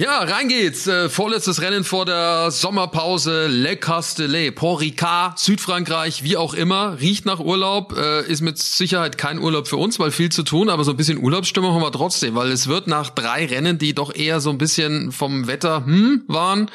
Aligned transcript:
Ja, 0.00 0.20
rein 0.20 0.46
geht's. 0.46 0.86
Äh, 0.86 1.08
vorletztes 1.08 1.60
Rennen 1.60 1.82
vor 1.82 2.04
der 2.06 2.52
Sommerpause. 2.52 3.48
Le 3.48 3.76
Castellet, 3.76 4.54
Port 4.54 4.80
Ricard, 4.80 5.40
Südfrankreich, 5.40 6.22
wie 6.22 6.36
auch 6.36 6.54
immer. 6.54 7.00
Riecht 7.00 7.26
nach 7.26 7.40
Urlaub. 7.40 7.98
Äh, 7.98 8.24
ist 8.30 8.40
mit 8.40 8.58
Sicherheit 8.58 9.18
kein 9.18 9.40
Urlaub 9.40 9.66
für 9.66 9.76
uns, 9.76 9.98
weil 9.98 10.12
viel 10.12 10.30
zu 10.30 10.44
tun. 10.44 10.68
Aber 10.68 10.84
so 10.84 10.92
ein 10.92 10.96
bisschen 10.96 11.18
Urlaubsstimmung 11.18 11.74
haben 11.74 11.82
wir 11.82 11.90
trotzdem, 11.90 12.36
weil 12.36 12.52
es 12.52 12.68
wird 12.68 12.86
nach 12.86 13.10
drei 13.10 13.44
Rennen, 13.46 13.78
die 13.78 13.92
doch 13.92 14.14
eher 14.14 14.38
so 14.38 14.50
ein 14.50 14.58
bisschen 14.58 15.10
vom 15.10 15.48
Wetter 15.48 15.84
hm 15.84 16.22
waren, 16.28 16.70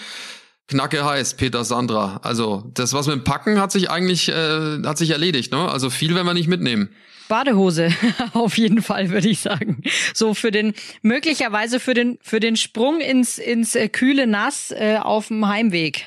knacke 0.67 1.05
heiß, 1.05 1.35
Peter 1.35 1.63
Sandra. 1.63 2.19
Also 2.23 2.69
das, 2.73 2.93
was 2.93 3.07
wir 3.07 3.17
Packen, 3.17 3.59
hat 3.59 3.71
sich 3.71 3.89
eigentlich 3.89 4.29
äh, 4.29 4.81
hat 4.83 4.97
sich 4.97 5.11
erledigt. 5.11 5.51
Ne? 5.51 5.69
Also 5.69 5.89
viel 5.89 6.15
werden 6.15 6.27
wir 6.27 6.33
nicht 6.33 6.47
mitnehmen. 6.47 6.89
Badehose, 7.29 7.89
auf 8.33 8.57
jeden 8.57 8.81
Fall, 8.81 9.09
würde 9.09 9.29
ich 9.29 9.39
sagen. 9.39 9.81
So 10.13 10.33
für 10.33 10.51
den, 10.51 10.73
möglicherweise 11.01 11.79
für 11.79 11.93
den, 11.93 12.17
für 12.21 12.39
den 12.39 12.57
Sprung 12.57 12.99
ins, 12.99 13.37
ins 13.37 13.75
äh, 13.75 13.89
kühle 13.89 14.27
Nass 14.27 14.71
äh, 14.71 14.97
auf 15.01 15.29
dem 15.29 15.47
Heimweg. 15.47 16.05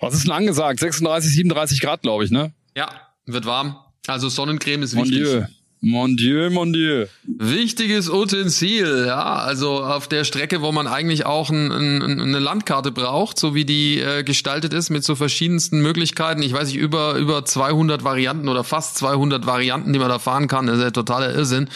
Was 0.00 0.14
ist 0.14 0.24
denn 0.24 0.32
angesagt? 0.32 0.80
36, 0.80 1.32
37 1.32 1.80
Grad, 1.80 2.02
glaube 2.02 2.24
ich, 2.24 2.30
ne? 2.30 2.52
Ja, 2.76 2.88
wird 3.26 3.44
warm. 3.44 3.76
Also 4.06 4.28
Sonnencreme 4.28 4.82
ist 4.82 4.96
wichtig. 4.96 5.22
Mon 5.22 5.32
Dieu. 5.32 5.42
Mon 5.86 6.16
Dieu, 6.16 6.48
mon 6.48 6.72
Dieu. 6.72 7.06
Wichtiges 7.24 8.08
Utensil, 8.08 9.04
ja. 9.06 9.34
Also 9.34 9.84
auf 9.84 10.08
der 10.08 10.24
Strecke, 10.24 10.62
wo 10.62 10.72
man 10.72 10.86
eigentlich 10.86 11.26
auch 11.26 11.50
ein, 11.50 11.70
ein, 11.70 12.20
eine 12.20 12.38
Landkarte 12.38 12.90
braucht, 12.90 13.38
so 13.38 13.54
wie 13.54 13.66
die 13.66 14.00
äh, 14.00 14.22
gestaltet 14.22 14.72
ist, 14.72 14.88
mit 14.88 15.04
so 15.04 15.14
verschiedensten 15.14 15.82
Möglichkeiten. 15.82 16.40
Ich 16.40 16.54
weiß 16.54 16.68
nicht, 16.68 16.78
über, 16.78 17.16
über 17.16 17.44
200 17.44 18.02
Varianten 18.02 18.48
oder 18.48 18.64
fast 18.64 18.96
200 18.96 19.44
Varianten, 19.44 19.92
die 19.92 19.98
man 19.98 20.08
da 20.08 20.18
fahren 20.18 20.48
kann. 20.48 20.66
Das 20.66 20.78
ist 20.78 20.84
ja 20.84 20.90
totaler 20.90 21.34
Irrsinn. 21.34 21.68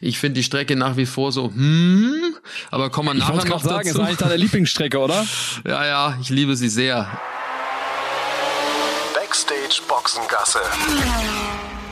Ich 0.00 0.18
finde 0.18 0.40
die 0.40 0.44
Strecke 0.44 0.74
nach 0.74 0.96
wie 0.96 1.06
vor 1.06 1.30
so, 1.30 1.52
hm, 1.52 2.34
aber 2.70 2.88
kommen 2.88 3.10
wir 3.10 3.14
nachher 3.14 3.44
noch 3.44 3.62
sagen, 3.62 3.86
dazu. 3.86 3.98
ist 3.98 4.04
eigentlich 4.04 4.18
deine 4.18 4.36
Lieblingsstrecke, 4.36 4.98
oder? 4.98 5.26
Ja, 5.66 5.84
ja, 5.86 6.18
ich 6.20 6.30
liebe 6.30 6.56
sie 6.56 6.68
sehr. 6.68 7.20
Backstage 9.14 9.82
Boxengasse. 9.86 10.60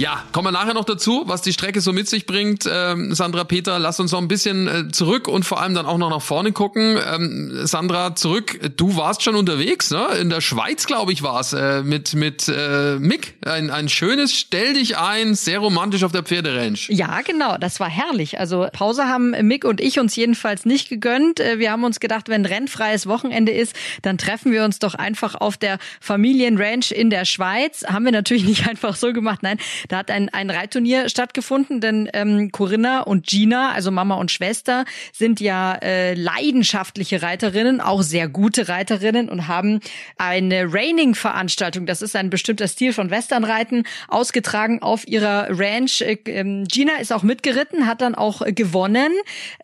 Ja, 0.00 0.24
kommen 0.32 0.46
wir 0.46 0.52
nachher 0.52 0.72
noch 0.72 0.86
dazu, 0.86 1.24
was 1.26 1.42
die 1.42 1.52
Strecke 1.52 1.82
so 1.82 1.92
mit 1.92 2.08
sich 2.08 2.24
bringt. 2.24 2.66
Ähm, 2.66 3.14
Sandra, 3.14 3.44
Peter, 3.44 3.78
lass 3.78 4.00
uns 4.00 4.12
noch 4.12 4.22
ein 4.22 4.28
bisschen 4.28 4.66
äh, 4.66 4.88
zurück 4.90 5.28
und 5.28 5.44
vor 5.44 5.60
allem 5.60 5.74
dann 5.74 5.84
auch 5.84 5.98
noch 5.98 6.08
nach 6.08 6.22
vorne 6.22 6.52
gucken. 6.52 6.96
Ähm, 7.06 7.66
Sandra, 7.66 8.16
zurück, 8.16 8.58
du 8.78 8.96
warst 8.96 9.22
schon 9.22 9.34
unterwegs, 9.34 9.90
ne? 9.90 10.06
In 10.18 10.30
der 10.30 10.40
Schweiz, 10.40 10.86
glaube 10.86 11.12
ich, 11.12 11.22
war 11.22 11.40
es, 11.40 11.52
äh, 11.52 11.82
mit, 11.82 12.14
mit 12.14 12.48
äh, 12.48 12.96
Mick. 12.98 13.34
Ein, 13.44 13.68
ein 13.68 13.90
schönes 13.90 14.34
Stell 14.34 14.72
dich 14.72 14.96
ein, 14.96 15.34
sehr 15.34 15.58
romantisch 15.58 16.02
auf 16.02 16.12
der 16.12 16.22
Pferderange. 16.22 16.78
Ja, 16.88 17.20
genau, 17.20 17.58
das 17.58 17.78
war 17.78 17.90
herrlich. 17.90 18.40
Also 18.40 18.68
Pause 18.72 19.04
haben 19.04 19.32
Mick 19.46 19.66
und 19.66 19.82
ich 19.82 19.98
uns 19.98 20.16
jedenfalls 20.16 20.64
nicht 20.64 20.88
gegönnt. 20.88 21.40
Äh, 21.40 21.58
wir 21.58 21.72
haben 21.72 21.84
uns 21.84 22.00
gedacht, 22.00 22.30
wenn 22.30 22.46
rennfreies 22.46 23.06
Wochenende 23.06 23.52
ist, 23.52 23.76
dann 24.00 24.16
treffen 24.16 24.50
wir 24.50 24.64
uns 24.64 24.78
doch 24.78 24.94
einfach 24.94 25.34
auf 25.34 25.58
der 25.58 25.78
Familienranch 26.00 26.90
in 26.90 27.10
der 27.10 27.26
Schweiz. 27.26 27.84
Haben 27.86 28.06
wir 28.06 28.12
natürlich 28.12 28.44
nicht 28.44 28.66
einfach 28.66 28.96
so 28.96 29.12
gemacht, 29.12 29.42
nein. 29.42 29.58
Da 29.90 29.98
hat 29.98 30.10
ein, 30.12 30.28
ein 30.28 30.50
Reitturnier 30.50 31.08
stattgefunden, 31.08 31.80
denn 31.80 32.08
ähm, 32.14 32.52
Corinna 32.52 33.00
und 33.00 33.26
Gina, 33.26 33.72
also 33.72 33.90
Mama 33.90 34.14
und 34.14 34.30
Schwester, 34.30 34.84
sind 35.12 35.40
ja 35.40 35.74
äh, 35.82 36.14
leidenschaftliche 36.14 37.22
Reiterinnen, 37.22 37.80
auch 37.80 38.02
sehr 38.02 38.28
gute 38.28 38.68
Reiterinnen 38.68 39.28
und 39.28 39.48
haben 39.48 39.80
eine 40.16 40.72
Raining-Veranstaltung, 40.72 41.86
das 41.86 42.02
ist 42.02 42.14
ein 42.14 42.30
bestimmter 42.30 42.68
Stil 42.68 42.92
von 42.92 43.10
Westernreiten, 43.10 43.82
ausgetragen 44.06 44.80
auf 44.80 45.08
ihrer 45.08 45.48
Ranch. 45.50 46.02
Äh, 46.02 46.18
ähm, 46.26 46.66
Gina 46.68 46.98
ist 47.00 47.12
auch 47.12 47.24
mitgeritten, 47.24 47.88
hat 47.88 48.00
dann 48.00 48.14
auch 48.14 48.42
äh, 48.42 48.52
gewonnen, 48.52 49.10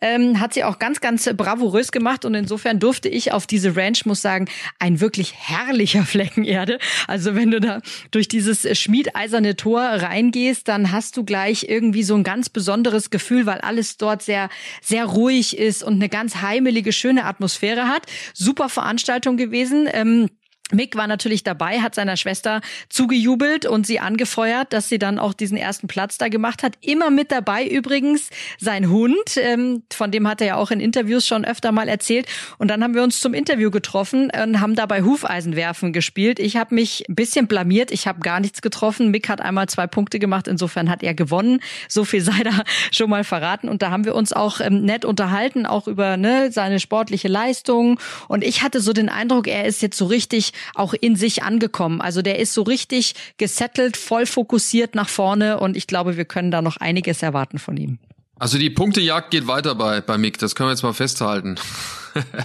ähm, 0.01 0.41
hat 0.41 0.53
sie 0.53 0.65
auch 0.65 0.77
ganz, 0.77 0.99
ganz 0.99 1.29
bravourös 1.37 1.93
gemacht 1.93 2.25
und 2.25 2.35
insofern 2.35 2.81
durfte 2.81 3.07
ich 3.07 3.31
auf 3.31 3.47
diese 3.47 3.77
Ranch, 3.77 4.05
muss 4.05 4.21
sagen, 4.21 4.49
ein 4.77 4.99
wirklich 4.99 5.33
herrlicher 5.37 6.03
Flecken 6.05 6.43
Erde. 6.43 6.79
Also 7.07 7.33
wenn 7.33 7.49
du 7.49 7.61
da 7.61 7.79
durch 8.11 8.27
dieses 8.27 8.77
schmiedeiserne 8.77 9.55
Tor 9.55 9.83
reingehst, 10.17 10.67
dann 10.67 10.91
hast 10.91 11.17
du 11.17 11.23
gleich 11.23 11.67
irgendwie 11.69 12.03
so 12.03 12.15
ein 12.15 12.23
ganz 12.23 12.49
besonderes 12.49 13.09
Gefühl, 13.09 13.45
weil 13.45 13.59
alles 13.61 13.97
dort 13.97 14.21
sehr, 14.21 14.49
sehr 14.81 15.05
ruhig 15.05 15.57
ist 15.57 15.83
und 15.83 15.95
eine 15.95 16.09
ganz 16.09 16.37
heimelige, 16.41 16.91
schöne 16.91 17.25
Atmosphäre 17.25 17.87
hat. 17.87 18.03
Super 18.33 18.69
Veranstaltung 18.69 19.37
gewesen. 19.37 19.87
Ähm, 19.91 20.29
Mick 20.71 20.97
war 20.97 21.07
natürlich 21.07 21.43
dabei, 21.43 21.79
hat 21.79 21.95
seiner 21.95 22.17
Schwester 22.17 22.59
zugejubelt 22.89 23.65
und 23.65 23.87
sie 23.87 24.01
angefeuert, 24.01 24.73
dass 24.73 24.89
sie 24.89 24.99
dann 24.99 25.17
auch 25.17 25.33
diesen 25.33 25.57
ersten 25.57 25.87
Platz 25.87 26.17
da 26.17 26.27
gemacht 26.27 26.61
hat. 26.61 26.73
Immer 26.81 27.09
mit 27.09 27.31
dabei 27.31 27.65
übrigens 27.65 28.29
sein 28.59 28.89
Hund, 28.89 29.37
ähm, 29.37 29.83
von 29.91 30.11
dem 30.11 30.27
hat 30.27 30.41
er 30.41 30.47
ja 30.47 30.55
auch 30.55 30.69
in 30.69 30.81
Interviews 30.81 31.25
schon 31.25 31.45
öfter 31.45 31.71
mal 31.71 31.87
erzählt. 31.87 32.27
Und 32.57 32.67
dann 32.67 32.83
haben 32.83 32.95
wir 32.95 33.03
uns 33.03 33.21
zum 33.21 33.33
Interview 33.33 33.71
getroffen 33.71 34.29
und 34.43 34.59
haben 34.59 34.75
dabei 34.75 35.03
Hufeisenwerfen 35.03 35.93
gespielt. 35.93 36.37
Ich 36.37 36.57
habe 36.57 36.75
mich 36.75 37.05
ein 37.07 37.15
bisschen 37.15 37.47
blamiert, 37.47 37.91
ich 37.91 38.05
habe 38.05 38.19
gar 38.19 38.41
nichts 38.41 38.61
getroffen. 38.61 39.09
Mick 39.09 39.29
hat 39.29 39.39
einmal 39.39 39.69
zwei 39.69 39.87
Punkte 39.87 40.19
gemacht, 40.19 40.49
insofern 40.49 40.89
hat 40.89 41.01
er 41.01 41.13
gewonnen. 41.13 41.61
So 41.87 42.03
viel 42.03 42.21
sei 42.21 42.43
da 42.43 42.63
schon 42.91 43.09
mal 43.09 43.23
verraten. 43.23 43.69
Und 43.69 43.81
da 43.81 43.91
haben 43.91 44.03
wir 44.03 44.15
uns 44.15 44.33
auch 44.33 44.59
ähm, 44.59 44.83
nett 44.83 45.05
unterhalten, 45.05 45.65
auch 45.65 45.87
über 45.87 46.17
ne, 46.17 46.51
seine 46.51 46.81
sportliche 46.81 47.29
Leistung. 47.29 48.01
Und 48.27 48.43
ich 48.43 48.63
hatte 48.63 48.81
so 48.81 48.91
den 48.91 49.07
Eindruck, 49.07 49.47
er 49.47 49.63
ist 49.63 49.81
jetzt 49.81 49.97
so 49.97 50.07
richtig 50.07 50.51
auch 50.75 50.93
in 50.93 51.15
sich 51.15 51.43
angekommen. 51.43 52.01
Also 52.01 52.21
der 52.21 52.39
ist 52.39 52.53
so 52.53 52.63
richtig 52.63 53.15
gesettelt, 53.37 53.97
voll 53.97 54.25
fokussiert 54.25 54.95
nach 54.95 55.09
vorne 55.09 55.59
und 55.59 55.77
ich 55.77 55.87
glaube, 55.87 56.17
wir 56.17 56.25
können 56.25 56.51
da 56.51 56.61
noch 56.61 56.77
einiges 56.77 57.21
erwarten 57.23 57.59
von 57.59 57.77
ihm. 57.77 57.99
Also 58.39 58.57
die 58.57 58.69
Punktejagd 58.69 59.31
geht 59.31 59.47
weiter 59.47 59.73
bei, 59.75 60.01
bei 60.01 60.17
Mick, 60.17 60.37
das 60.37 60.55
können 60.55 60.67
wir 60.69 60.73
jetzt 60.73 60.83
mal 60.83 60.93
festhalten. 60.93 61.55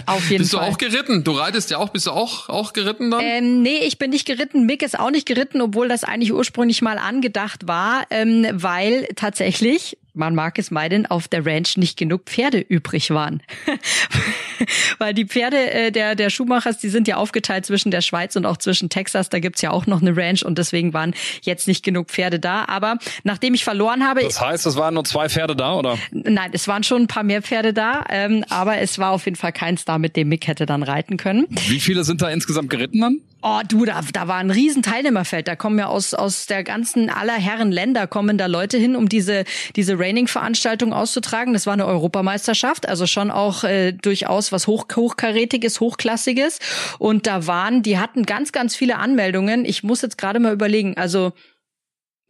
Auf 0.07 0.29
jeden 0.29 0.43
bist 0.43 0.53
Fall. 0.53 0.65
du 0.67 0.73
auch 0.73 0.77
geritten? 0.77 1.23
Du 1.23 1.31
reitest 1.33 1.69
ja 1.69 1.77
auch, 1.77 1.89
bist 1.89 2.07
du 2.07 2.11
auch, 2.11 2.49
auch 2.49 2.73
geritten 2.73 3.11
dann? 3.11 3.21
Ähm, 3.23 3.61
nee, 3.61 3.79
ich 3.79 3.99
bin 3.99 4.09
nicht 4.09 4.25
geritten. 4.25 4.65
Mick 4.65 4.81
ist 4.81 4.97
auch 4.97 5.11
nicht 5.11 5.27
geritten, 5.27 5.61
obwohl 5.61 5.87
das 5.87 6.03
eigentlich 6.03 6.33
ursprünglich 6.33 6.81
mal 6.81 6.97
angedacht 6.97 7.67
war, 7.67 8.05
ähm, 8.09 8.47
weil 8.51 9.07
tatsächlich, 9.15 9.97
man 10.13 10.35
mag 10.35 10.59
es 10.59 10.71
meinen, 10.71 11.05
auf 11.05 11.27
der 11.27 11.45
Ranch 11.45 11.77
nicht 11.77 11.97
genug 11.97 12.23
Pferde 12.25 12.59
übrig 12.59 13.09
waren. 13.09 13.41
weil 14.99 15.13
die 15.13 15.25
Pferde 15.25 15.71
äh, 15.71 15.91
der, 15.91 16.15
der 16.15 16.29
Schuhmachers, 16.29 16.77
die 16.77 16.89
sind 16.89 17.07
ja 17.07 17.17
aufgeteilt 17.17 17.65
zwischen 17.65 17.91
der 17.91 18.01
Schweiz 18.01 18.35
und 18.35 18.45
auch 18.45 18.57
zwischen 18.57 18.89
Texas. 18.89 19.29
Da 19.29 19.39
gibt's 19.39 19.61
ja 19.61 19.71
auch 19.71 19.87
noch 19.87 20.01
eine 20.01 20.15
Ranch 20.15 20.43
und 20.43 20.57
deswegen 20.57 20.93
waren 20.93 21.13
jetzt 21.41 21.67
nicht 21.67 21.83
genug 21.83 22.09
Pferde 22.09 22.39
da. 22.39 22.65
Aber 22.65 22.97
nachdem 23.23 23.53
ich 23.53 23.63
verloren 23.63 24.03
habe. 24.03 24.21
Das 24.21 24.39
heißt, 24.39 24.65
es 24.65 24.75
waren 24.75 24.93
nur 24.93 25.03
zwei 25.03 25.29
Pferde 25.29 25.55
da, 25.55 25.73
oder? 25.73 25.97
Nein, 26.11 26.51
es 26.53 26.67
waren 26.67 26.83
schon 26.83 27.03
ein 27.03 27.07
paar 27.07 27.23
mehr 27.23 27.41
Pferde 27.41 27.73
da, 27.73 28.03
ähm, 28.09 28.45
aber 28.49 28.77
es 28.77 28.99
war 28.99 29.11
auf 29.11 29.25
jeden 29.25 29.37
Fall 29.37 29.51
keins 29.51 29.85
da, 29.85 29.97
mit 29.97 30.15
dem 30.15 30.29
Mick 30.29 30.47
hätte 30.47 30.65
dann 30.65 30.83
reiten 30.83 31.17
können. 31.17 31.47
Wie 31.67 31.79
viele 31.79 32.03
sind 32.03 32.21
da 32.21 32.29
insgesamt 32.29 32.69
geritten 32.69 33.01
dann? 33.01 33.19
Oh, 33.45 33.59
du, 33.67 33.83
da, 33.83 33.99
da 34.13 34.29
war 34.29 34.37
ein 34.37 34.51
riesen 34.51 34.83
Teilnehmerfeld. 34.83 35.49
Da 35.49 35.57
kommen 35.57 35.77
ja 35.77 35.87
aus, 35.87 36.13
aus 36.13 36.45
der 36.45 36.63
ganzen 36.63 37.09
aller 37.09 37.33
Herren 37.33 37.73
Länder 37.73 38.07
kommen 38.07 38.37
da 38.37 38.45
Leute 38.45 38.77
hin, 38.77 38.95
um 38.95 39.09
diese, 39.09 39.43
diese 39.75 39.99
Raining-Veranstaltung 40.03 40.93
auszutragen. 40.93 41.53
Das 41.53 41.65
war 41.65 41.73
eine 41.73 41.85
Europameisterschaft, 41.85 42.87
also 42.87 43.07
schon 43.07 43.31
auch 43.31 43.63
äh, 43.63 43.93
durchaus 43.93 44.51
was 44.51 44.67
hoch, 44.67 44.85
hochkarätiges, 44.95 45.79
hochklassiges. 45.79 46.59
Und 46.99 47.25
da 47.25 47.47
waren, 47.47 47.81
die 47.81 47.97
hatten 47.97 48.25
ganz, 48.25 48.51
ganz 48.51 48.75
viele 48.75 48.97
Anmeldungen. 48.97 49.65
Ich 49.65 49.83
muss 49.83 50.01
jetzt 50.01 50.17
gerade 50.17 50.39
mal 50.39 50.53
überlegen, 50.53 50.97
also 50.97 51.33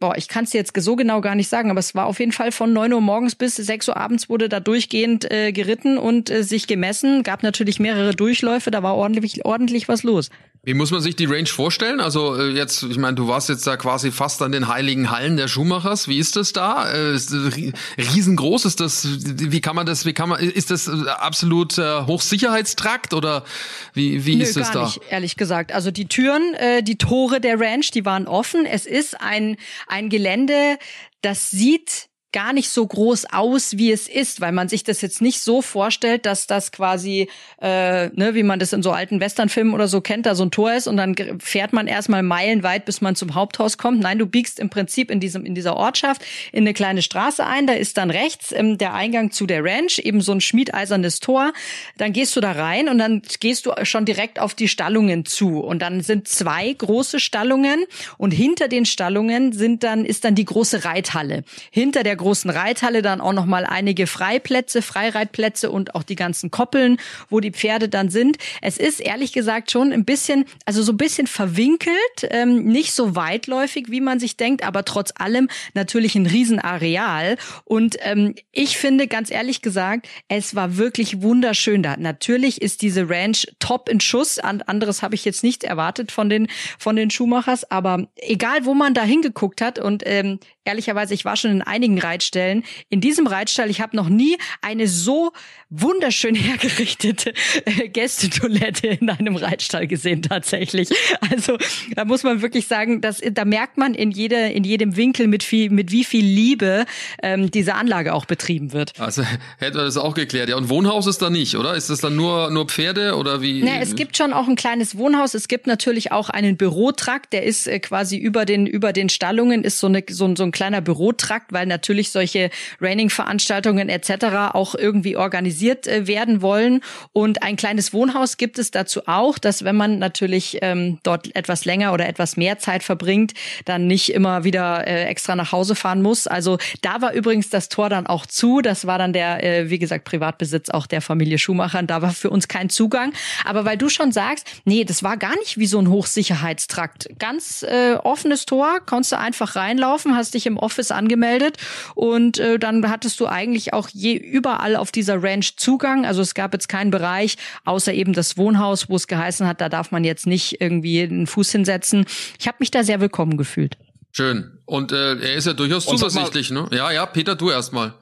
Boah, 0.00 0.16
ich 0.16 0.28
kann 0.28 0.44
es 0.44 0.52
jetzt 0.52 0.72
so 0.76 0.96
genau 0.96 1.20
gar 1.20 1.34
nicht 1.34 1.48
sagen, 1.48 1.70
aber 1.70 1.80
es 1.80 1.94
war 1.94 2.06
auf 2.06 2.18
jeden 2.18 2.32
Fall 2.32 2.52
von 2.52 2.72
neun 2.72 2.92
Uhr 2.92 3.00
morgens 3.00 3.34
bis 3.34 3.56
sechs 3.56 3.88
Uhr 3.88 3.96
abends 3.96 4.28
wurde 4.28 4.48
da 4.48 4.60
durchgehend 4.60 5.30
äh, 5.30 5.52
geritten 5.52 5.98
und 5.98 6.30
äh, 6.30 6.42
sich 6.42 6.66
gemessen. 6.66 7.22
Gab 7.22 7.42
natürlich 7.42 7.78
mehrere 7.78 8.14
Durchläufe, 8.14 8.70
da 8.70 8.82
war 8.82 8.96
ordentlich, 8.96 9.44
ordentlich 9.44 9.88
was 9.88 10.02
los. 10.02 10.30
Wie 10.66 10.72
muss 10.72 10.90
man 10.90 11.02
sich 11.02 11.14
die 11.14 11.26
Range 11.26 11.46
vorstellen? 11.46 12.00
Also 12.00 12.36
äh, 12.36 12.48
jetzt, 12.52 12.82
ich 12.84 12.96
meine, 12.96 13.14
du 13.16 13.28
warst 13.28 13.50
jetzt 13.50 13.66
da 13.66 13.76
quasi 13.76 14.10
fast 14.10 14.40
an 14.40 14.50
den 14.50 14.68
heiligen 14.68 15.10
Hallen 15.10 15.36
der 15.36 15.46
Schuhmachers. 15.46 16.08
Wie 16.08 16.18
ist 16.18 16.36
das 16.36 16.54
da? 16.54 16.90
Äh, 16.90 17.14
ist 17.14 17.32
das 17.32 17.54
riesengroß? 17.98 18.64
Ist 18.64 18.80
das? 18.80 19.06
Wie 19.06 19.60
kann 19.60 19.76
man 19.76 19.84
das? 19.84 20.06
Wie 20.06 20.14
kann 20.14 20.30
man? 20.30 20.40
Ist 20.40 20.70
das 20.70 20.88
absolut 20.88 21.76
äh, 21.76 22.04
Hochsicherheitstrakt 22.06 23.12
oder 23.12 23.44
wie 23.92 24.24
wie 24.24 24.36
Nö, 24.36 24.42
ist 24.42 24.56
das 24.56 24.72
gar 24.72 24.82
da? 24.82 24.84
Nicht, 24.86 25.00
ehrlich 25.10 25.36
gesagt. 25.36 25.72
Also 25.72 25.90
die 25.90 26.08
Türen, 26.08 26.54
äh, 26.54 26.82
die 26.82 26.96
Tore 26.96 27.42
der 27.42 27.60
Ranch, 27.60 27.90
die 27.90 28.06
waren 28.06 28.26
offen. 28.26 28.64
Es 28.64 28.86
ist 28.86 29.20
ein 29.20 29.58
ein 29.94 30.08
Gelände, 30.08 30.78
das 31.22 31.50
sieht 31.50 32.08
gar 32.34 32.52
nicht 32.52 32.68
so 32.68 32.84
groß 32.84 33.26
aus, 33.32 33.78
wie 33.78 33.92
es 33.92 34.08
ist, 34.08 34.40
weil 34.40 34.50
man 34.50 34.68
sich 34.68 34.82
das 34.82 35.00
jetzt 35.02 35.22
nicht 35.22 35.38
so 35.38 35.62
vorstellt, 35.62 36.26
dass 36.26 36.48
das 36.48 36.72
quasi, 36.72 37.28
äh, 37.62 38.08
ne, 38.08 38.34
wie 38.34 38.42
man 38.42 38.58
das 38.58 38.72
in 38.72 38.82
so 38.82 38.90
alten 38.90 39.20
Westernfilmen 39.20 39.72
oder 39.72 39.86
so 39.86 40.00
kennt, 40.00 40.26
da 40.26 40.34
so 40.34 40.44
ein 40.44 40.50
Tor 40.50 40.74
ist 40.74 40.88
und 40.88 40.96
dann 40.96 41.14
fährt 41.38 41.72
man 41.72 41.86
erstmal 41.86 42.24
meilenweit, 42.24 42.86
bis 42.86 43.00
man 43.00 43.14
zum 43.14 43.36
Haupthaus 43.36 43.78
kommt. 43.78 44.00
Nein, 44.00 44.18
du 44.18 44.26
biegst 44.26 44.58
im 44.58 44.68
Prinzip 44.68 45.12
in 45.12 45.20
diesem 45.20 45.46
in 45.46 45.54
dieser 45.54 45.76
Ortschaft 45.76 46.22
in 46.50 46.64
eine 46.64 46.74
kleine 46.74 47.02
Straße 47.02 47.46
ein. 47.46 47.68
Da 47.68 47.74
ist 47.74 47.98
dann 47.98 48.10
rechts 48.10 48.50
ähm, 48.50 48.78
der 48.78 48.94
Eingang 48.94 49.30
zu 49.30 49.46
der 49.46 49.62
Ranch, 49.62 50.00
eben 50.00 50.20
so 50.20 50.32
ein 50.32 50.40
schmiedeisernes 50.40 51.20
Tor. 51.20 51.52
Dann 51.98 52.12
gehst 52.12 52.34
du 52.34 52.40
da 52.40 52.50
rein 52.50 52.88
und 52.88 52.98
dann 52.98 53.22
gehst 53.38 53.66
du 53.66 53.72
schon 53.84 54.06
direkt 54.06 54.40
auf 54.40 54.54
die 54.54 54.66
Stallungen 54.66 55.24
zu. 55.24 55.60
Und 55.60 55.82
dann 55.82 56.00
sind 56.00 56.26
zwei 56.26 56.72
große 56.72 57.20
Stallungen 57.20 57.84
und 58.18 58.32
hinter 58.32 58.66
den 58.66 58.86
Stallungen 58.86 59.52
sind 59.52 59.84
dann 59.84 60.04
ist 60.04 60.24
dann 60.24 60.34
die 60.34 60.44
große 60.44 60.84
Reithalle. 60.84 61.44
Hinter 61.70 62.02
der 62.02 62.16
großen 62.24 62.48
Reithalle 62.48 63.02
dann 63.02 63.20
auch 63.20 63.34
noch 63.34 63.44
mal 63.44 63.66
einige 63.66 64.06
Freiplätze, 64.06 64.80
Freireitplätze 64.80 65.70
und 65.70 65.94
auch 65.94 66.02
die 66.02 66.16
ganzen 66.16 66.50
Koppeln, 66.50 66.96
wo 67.28 67.38
die 67.38 67.50
Pferde 67.50 67.90
dann 67.90 68.08
sind. 68.08 68.38
Es 68.62 68.78
ist 68.78 69.00
ehrlich 69.00 69.34
gesagt 69.34 69.70
schon 69.70 69.92
ein 69.92 70.06
bisschen, 70.06 70.46
also 70.64 70.82
so 70.82 70.92
ein 70.92 70.96
bisschen 70.96 71.26
verwinkelt, 71.26 71.94
ähm, 72.30 72.64
nicht 72.64 72.94
so 72.94 73.14
weitläufig, 73.14 73.90
wie 73.90 74.00
man 74.00 74.20
sich 74.20 74.38
denkt, 74.38 74.66
aber 74.66 74.86
trotz 74.86 75.12
allem 75.14 75.50
natürlich 75.74 76.14
ein 76.14 76.24
Riesenareal. 76.24 77.36
Und 77.64 77.96
ähm, 78.00 78.34
ich 78.52 78.78
finde, 78.78 79.06
ganz 79.06 79.30
ehrlich 79.30 79.60
gesagt, 79.60 80.08
es 80.28 80.54
war 80.54 80.78
wirklich 80.78 81.20
wunderschön 81.20 81.82
da. 81.82 81.98
Natürlich 81.98 82.62
ist 82.62 82.80
diese 82.80 83.10
Ranch 83.10 83.48
top 83.58 83.90
in 83.90 84.00
Schuss. 84.00 84.38
Anderes 84.38 85.02
habe 85.02 85.14
ich 85.14 85.26
jetzt 85.26 85.44
nicht 85.44 85.62
erwartet 85.62 86.10
von 86.10 86.30
den 86.30 86.48
von 86.78 86.96
den 86.96 87.10
Schuhmachers, 87.10 87.70
aber 87.70 88.08
egal, 88.16 88.64
wo 88.64 88.72
man 88.72 88.94
da 88.94 89.02
hingeguckt 89.02 89.60
hat 89.60 89.78
und 89.78 90.04
ähm, 90.06 90.38
ehrlicherweise, 90.64 91.14
ich 91.14 91.24
war 91.24 91.36
schon 91.36 91.50
in 91.50 91.62
einigen 91.62 91.98
Reitstellen. 91.98 92.64
In 92.88 93.00
diesem 93.00 93.26
Reitstall, 93.26 93.70
ich 93.70 93.80
habe 93.80 93.96
noch 93.96 94.08
nie 94.08 94.36
eine 94.62 94.88
so 94.88 95.32
wunderschön 95.70 96.34
hergerichtete 96.34 97.32
äh, 97.64 97.88
Gästetoilette 97.88 98.88
in 98.88 99.10
einem 99.10 99.36
Reitstall 99.36 99.86
gesehen 99.86 100.22
tatsächlich. 100.22 100.88
Also 101.30 101.58
da 101.94 102.04
muss 102.04 102.22
man 102.22 102.42
wirklich 102.42 102.66
sagen, 102.66 103.00
dass 103.00 103.20
da 103.32 103.44
merkt 103.44 103.76
man 103.76 103.94
in 103.94 104.10
jeder 104.10 104.52
in 104.52 104.64
jedem 104.64 104.96
Winkel 104.96 105.26
mit 105.26 105.42
viel 105.42 105.70
mit 105.70 105.90
wie 105.90 106.04
viel 106.04 106.24
Liebe 106.24 106.86
ähm, 107.22 107.50
diese 107.50 107.74
Anlage 107.74 108.14
auch 108.14 108.24
betrieben 108.24 108.72
wird. 108.72 108.92
Also 108.98 109.22
hätten 109.58 109.76
wir 109.76 109.84
das 109.84 109.96
auch 109.96 110.14
geklärt. 110.14 110.48
Ja 110.48 110.56
und 110.56 110.68
Wohnhaus 110.68 111.06
ist 111.06 111.22
da 111.22 111.30
nicht, 111.30 111.56
oder? 111.56 111.74
Ist 111.74 111.90
das 111.90 112.00
dann 112.00 112.16
nur 112.16 112.50
nur 112.50 112.66
Pferde 112.66 113.16
oder 113.16 113.42
wie? 113.42 113.62
Na, 113.62 113.80
es 113.80 113.94
gibt 113.96 114.16
schon 114.16 114.32
auch 114.32 114.48
ein 114.48 114.56
kleines 114.56 114.96
Wohnhaus. 114.96 115.34
Es 115.34 115.48
gibt 115.48 115.66
natürlich 115.66 116.12
auch 116.12 116.30
einen 116.30 116.56
Bürotrakt, 116.56 117.32
der 117.32 117.42
ist 117.42 117.66
äh, 117.66 117.80
quasi 117.80 118.16
über 118.16 118.44
den 118.44 118.66
über 118.66 118.92
den 118.92 119.08
Stallungen 119.08 119.64
ist 119.64 119.80
so 119.80 119.86
eine 119.86 120.04
so, 120.08 120.34
so 120.36 120.44
ein 120.44 120.52
kleiner 120.54 120.80
Bürotrakt, 120.80 121.52
weil 121.52 121.66
natürlich 121.66 122.10
solche 122.10 122.48
Raining-Veranstaltungen 122.80 123.90
etc. 123.90 124.54
auch 124.54 124.74
irgendwie 124.74 125.16
organisiert 125.16 125.86
äh, 125.86 126.06
werden 126.06 126.40
wollen. 126.40 126.80
Und 127.12 127.42
ein 127.42 127.56
kleines 127.56 127.92
Wohnhaus 127.92 128.38
gibt 128.38 128.58
es 128.58 128.70
dazu 128.70 129.02
auch, 129.06 129.38
dass 129.38 129.64
wenn 129.64 129.76
man 129.76 129.98
natürlich 129.98 130.58
ähm, 130.62 130.98
dort 131.02 131.34
etwas 131.36 131.66
länger 131.66 131.92
oder 131.92 132.08
etwas 132.08 132.36
mehr 132.38 132.58
Zeit 132.58 132.82
verbringt, 132.82 133.34
dann 133.66 133.86
nicht 133.86 134.14
immer 134.14 134.44
wieder 134.44 134.86
äh, 134.86 135.04
extra 135.04 135.36
nach 135.36 135.52
Hause 135.52 135.74
fahren 135.74 136.00
muss. 136.00 136.26
Also 136.26 136.58
da 136.80 137.02
war 137.02 137.12
übrigens 137.12 137.50
das 137.50 137.68
Tor 137.68 137.90
dann 137.90 138.06
auch 138.06 138.24
zu. 138.24 138.60
Das 138.60 138.86
war 138.86 138.98
dann 138.98 139.12
der, 139.12 139.42
äh, 139.42 139.70
wie 139.70 139.78
gesagt, 139.78 140.04
Privatbesitz 140.04 140.70
auch 140.70 140.86
der 140.86 141.02
Familie 141.02 141.38
Schumacher. 141.38 141.82
Da 141.82 142.00
war 142.00 142.12
für 142.12 142.30
uns 142.30 142.48
kein 142.48 142.70
Zugang. 142.70 143.12
Aber 143.44 143.64
weil 143.64 143.76
du 143.76 143.88
schon 143.88 144.12
sagst, 144.12 144.46
nee, 144.64 144.84
das 144.84 145.02
war 145.02 145.16
gar 145.16 145.36
nicht 145.38 145.58
wie 145.58 145.66
so 145.66 145.78
ein 145.80 145.90
Hochsicherheitstrakt. 145.90 147.08
Ganz 147.18 147.64
äh, 147.64 147.94
offenes 147.94 148.46
Tor, 148.46 148.80
konntest 148.86 149.12
du 149.12 149.18
einfach 149.18 149.56
reinlaufen, 149.56 150.16
hast 150.16 150.34
dich 150.34 150.43
im 150.46 150.56
Office 150.56 150.90
angemeldet 150.90 151.56
und 151.94 152.38
äh, 152.38 152.58
dann 152.58 152.88
hattest 152.90 153.20
du 153.20 153.26
eigentlich 153.26 153.72
auch 153.72 153.88
je 153.92 154.14
überall 154.14 154.76
auf 154.76 154.92
dieser 154.92 155.22
Ranch 155.22 155.56
Zugang. 155.56 156.06
Also 156.06 156.22
es 156.22 156.34
gab 156.34 156.52
jetzt 156.52 156.68
keinen 156.68 156.90
Bereich, 156.90 157.36
außer 157.64 157.92
eben 157.92 158.12
das 158.12 158.36
Wohnhaus, 158.36 158.88
wo 158.88 158.96
es 158.96 159.06
geheißen 159.06 159.46
hat, 159.46 159.60
da 159.60 159.68
darf 159.68 159.90
man 159.90 160.04
jetzt 160.04 160.26
nicht 160.26 160.60
irgendwie 160.60 161.02
einen 161.02 161.26
Fuß 161.26 161.52
hinsetzen. 161.52 162.06
Ich 162.38 162.46
habe 162.46 162.58
mich 162.60 162.70
da 162.70 162.84
sehr 162.84 163.00
willkommen 163.00 163.36
gefühlt. 163.36 163.76
Schön. 164.12 164.58
Und 164.64 164.92
äh, 164.92 165.16
er 165.16 165.34
ist 165.34 165.46
ja 165.46 165.52
durchaus 165.54 165.86
zuversichtlich, 165.86 166.50
ne? 166.50 166.68
Ja, 166.72 166.90
ja, 166.92 167.04
Peter, 167.06 167.34
du 167.34 167.50
erstmal. 167.50 167.94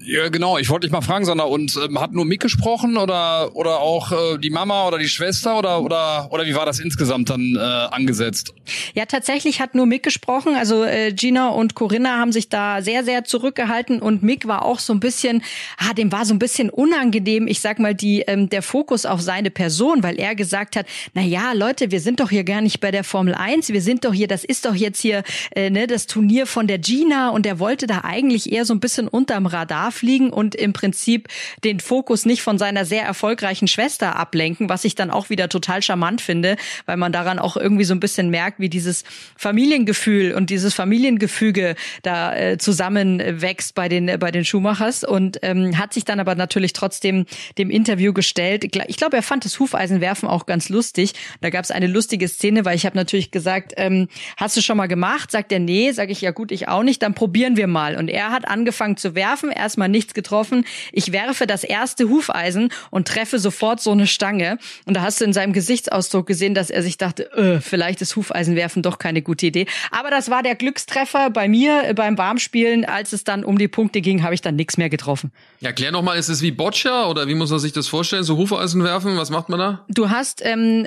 Ja, 0.00 0.28
genau. 0.28 0.58
Ich 0.58 0.68
wollte 0.68 0.86
dich 0.86 0.92
mal 0.92 1.00
fragen, 1.00 1.24
Sandra, 1.24 1.46
und 1.46 1.78
ähm, 1.84 2.00
hat 2.00 2.12
nur 2.12 2.24
Mick 2.24 2.40
gesprochen 2.40 2.96
oder 2.96 3.54
oder 3.54 3.80
auch 3.80 4.10
äh, 4.10 4.38
die 4.38 4.50
Mama 4.50 4.86
oder 4.86 4.98
die 4.98 5.08
Schwester 5.08 5.58
oder 5.58 5.82
oder 5.82 6.28
oder 6.30 6.44
wie 6.44 6.54
war 6.54 6.66
das 6.66 6.80
insgesamt 6.80 7.30
dann 7.30 7.56
äh, 7.56 7.60
angesetzt? 7.60 8.52
Ja, 8.94 9.06
tatsächlich 9.06 9.60
hat 9.60 9.74
nur 9.74 9.86
Mick 9.86 10.02
gesprochen. 10.02 10.56
Also 10.56 10.84
äh, 10.84 11.12
Gina 11.12 11.50
und 11.50 11.74
Corinna 11.74 12.18
haben 12.18 12.32
sich 12.32 12.48
da 12.48 12.82
sehr 12.82 13.04
sehr 13.04 13.24
zurückgehalten 13.24 14.00
und 14.00 14.22
Mick 14.22 14.48
war 14.48 14.64
auch 14.64 14.80
so 14.80 14.92
ein 14.92 15.00
bisschen, 15.00 15.42
ah, 15.78 15.94
dem 15.94 16.10
war 16.10 16.24
so 16.24 16.34
ein 16.34 16.40
bisschen 16.40 16.68
unangenehm. 16.68 17.46
Ich 17.46 17.60
sag 17.60 17.78
mal 17.78 17.94
die 17.94 18.22
ähm, 18.22 18.48
der 18.48 18.62
Fokus 18.62 19.06
auf 19.06 19.20
seine 19.20 19.50
Person, 19.50 20.02
weil 20.02 20.18
er 20.18 20.34
gesagt 20.34 20.74
hat, 20.74 20.86
na 21.14 21.22
ja, 21.22 21.52
Leute, 21.52 21.90
wir 21.92 22.00
sind 22.00 22.20
doch 22.20 22.30
hier 22.30 22.44
gar 22.44 22.60
nicht 22.60 22.80
bei 22.80 22.90
der 22.90 23.04
Formel 23.04 23.34
1, 23.34 23.68
wir 23.68 23.82
sind 23.82 24.04
doch 24.04 24.12
hier, 24.12 24.26
das 24.26 24.44
ist 24.44 24.64
doch 24.64 24.74
jetzt 24.74 25.00
hier 25.00 25.22
äh, 25.54 25.70
ne 25.70 25.86
das 25.86 26.06
Turnier 26.06 26.46
von 26.46 26.66
der 26.66 26.78
Gina 26.78 27.30
und 27.30 27.46
er 27.46 27.60
wollte 27.60 27.86
da 27.86 28.00
eigentlich 28.02 28.52
eher 28.52 28.64
so 28.64 28.74
ein 28.74 28.80
bisschen 28.80 29.06
unterm 29.06 29.46
Radar 29.46 29.59
Radar 29.60 29.92
fliegen 29.92 30.30
und 30.30 30.54
im 30.54 30.72
Prinzip 30.72 31.28
den 31.64 31.80
Fokus 31.80 32.26
nicht 32.26 32.42
von 32.42 32.58
seiner 32.58 32.84
sehr 32.84 33.04
erfolgreichen 33.04 33.68
Schwester 33.68 34.16
ablenken, 34.16 34.68
was 34.68 34.84
ich 34.84 34.94
dann 34.94 35.10
auch 35.10 35.30
wieder 35.30 35.48
total 35.48 35.82
charmant 35.82 36.20
finde, 36.20 36.56
weil 36.86 36.96
man 36.96 37.12
daran 37.12 37.38
auch 37.38 37.56
irgendwie 37.56 37.84
so 37.84 37.94
ein 37.94 38.00
bisschen 38.00 38.30
merkt, 38.30 38.58
wie 38.58 38.68
dieses 38.68 39.04
Familiengefühl 39.36 40.32
und 40.32 40.50
dieses 40.50 40.74
Familiengefüge 40.74 41.74
da 42.02 42.34
äh, 42.34 42.58
zusammenwächst 42.58 43.74
bei 43.74 43.88
den 43.88 44.18
bei 44.18 44.30
den 44.30 44.44
Schumachers 44.44 45.04
und 45.04 45.38
ähm, 45.42 45.78
hat 45.78 45.92
sich 45.92 46.04
dann 46.04 46.20
aber 46.20 46.34
natürlich 46.34 46.72
trotzdem 46.72 47.26
dem 47.58 47.70
Interview 47.70 48.12
gestellt. 48.12 48.64
Ich 48.64 48.96
glaube, 48.96 49.16
er 49.16 49.22
fand 49.22 49.44
das 49.44 49.58
Hufeisenwerfen 49.58 50.28
auch 50.28 50.46
ganz 50.46 50.68
lustig. 50.68 51.12
Da 51.40 51.50
gab 51.50 51.64
es 51.64 51.70
eine 51.70 51.86
lustige 51.86 52.28
Szene, 52.28 52.64
weil 52.64 52.76
ich 52.76 52.86
habe 52.86 52.96
natürlich 52.96 53.30
gesagt, 53.30 53.74
ähm, 53.76 54.08
hast 54.36 54.56
du 54.56 54.62
schon 54.62 54.76
mal 54.76 54.86
gemacht? 54.86 55.30
Sagt 55.30 55.52
er, 55.52 55.58
nee. 55.58 55.92
Sag 55.92 56.10
ich, 56.10 56.20
ja 56.20 56.30
gut, 56.30 56.52
ich 56.52 56.68
auch 56.68 56.82
nicht. 56.82 57.02
Dann 57.02 57.14
probieren 57.14 57.56
wir 57.56 57.66
mal. 57.66 57.96
Und 57.96 58.08
er 58.08 58.30
hat 58.30 58.48
angefangen 58.48 58.96
zu 58.96 59.14
werfen 59.14 59.49
erstmal 59.50 59.88
nichts 59.88 60.14
getroffen. 60.14 60.64
Ich 60.92 61.12
werfe 61.12 61.46
das 61.46 61.64
erste 61.64 62.08
Hufeisen 62.08 62.72
und 62.90 63.08
treffe 63.08 63.38
sofort 63.38 63.80
so 63.80 63.92
eine 63.92 64.06
Stange. 64.06 64.58
Und 64.84 64.94
da 64.94 65.02
hast 65.02 65.20
du 65.20 65.24
in 65.24 65.32
seinem 65.32 65.52
Gesichtsausdruck 65.52 66.26
gesehen, 66.26 66.54
dass 66.54 66.70
er 66.70 66.82
sich 66.82 66.98
dachte, 66.98 67.30
öh, 67.34 67.60
vielleicht 67.60 68.02
ist 68.02 68.16
Hufeisenwerfen 68.16 68.82
doch 68.82 68.98
keine 68.98 69.22
gute 69.22 69.46
Idee. 69.46 69.66
Aber 69.90 70.10
das 70.10 70.30
war 70.30 70.42
der 70.42 70.54
Glückstreffer 70.54 71.30
bei 71.30 71.48
mir 71.48 71.84
äh, 71.84 71.94
beim 71.94 72.18
Warmspielen. 72.18 72.84
Als 72.84 73.12
es 73.12 73.24
dann 73.24 73.44
um 73.44 73.58
die 73.58 73.68
Punkte 73.68 74.00
ging, 74.00 74.22
habe 74.22 74.34
ich 74.34 74.40
dann 74.40 74.56
nichts 74.56 74.76
mehr 74.76 74.88
getroffen. 74.90 75.32
Ja, 75.60 75.72
klär 75.72 75.92
noch 75.92 76.02
mal, 76.02 76.14
ist 76.18 76.28
es 76.28 76.42
wie 76.42 76.50
Boccia 76.50 77.06
oder 77.06 77.28
wie 77.28 77.34
muss 77.34 77.50
man 77.50 77.58
sich 77.58 77.72
das 77.72 77.88
vorstellen? 77.88 78.24
So 78.24 78.36
Hufeisen 78.36 78.82
werfen, 78.84 79.16
was 79.16 79.30
macht 79.30 79.48
man 79.48 79.58
da? 79.58 79.84
Du 79.88 80.10
hast 80.10 80.42
ähm, 80.44 80.86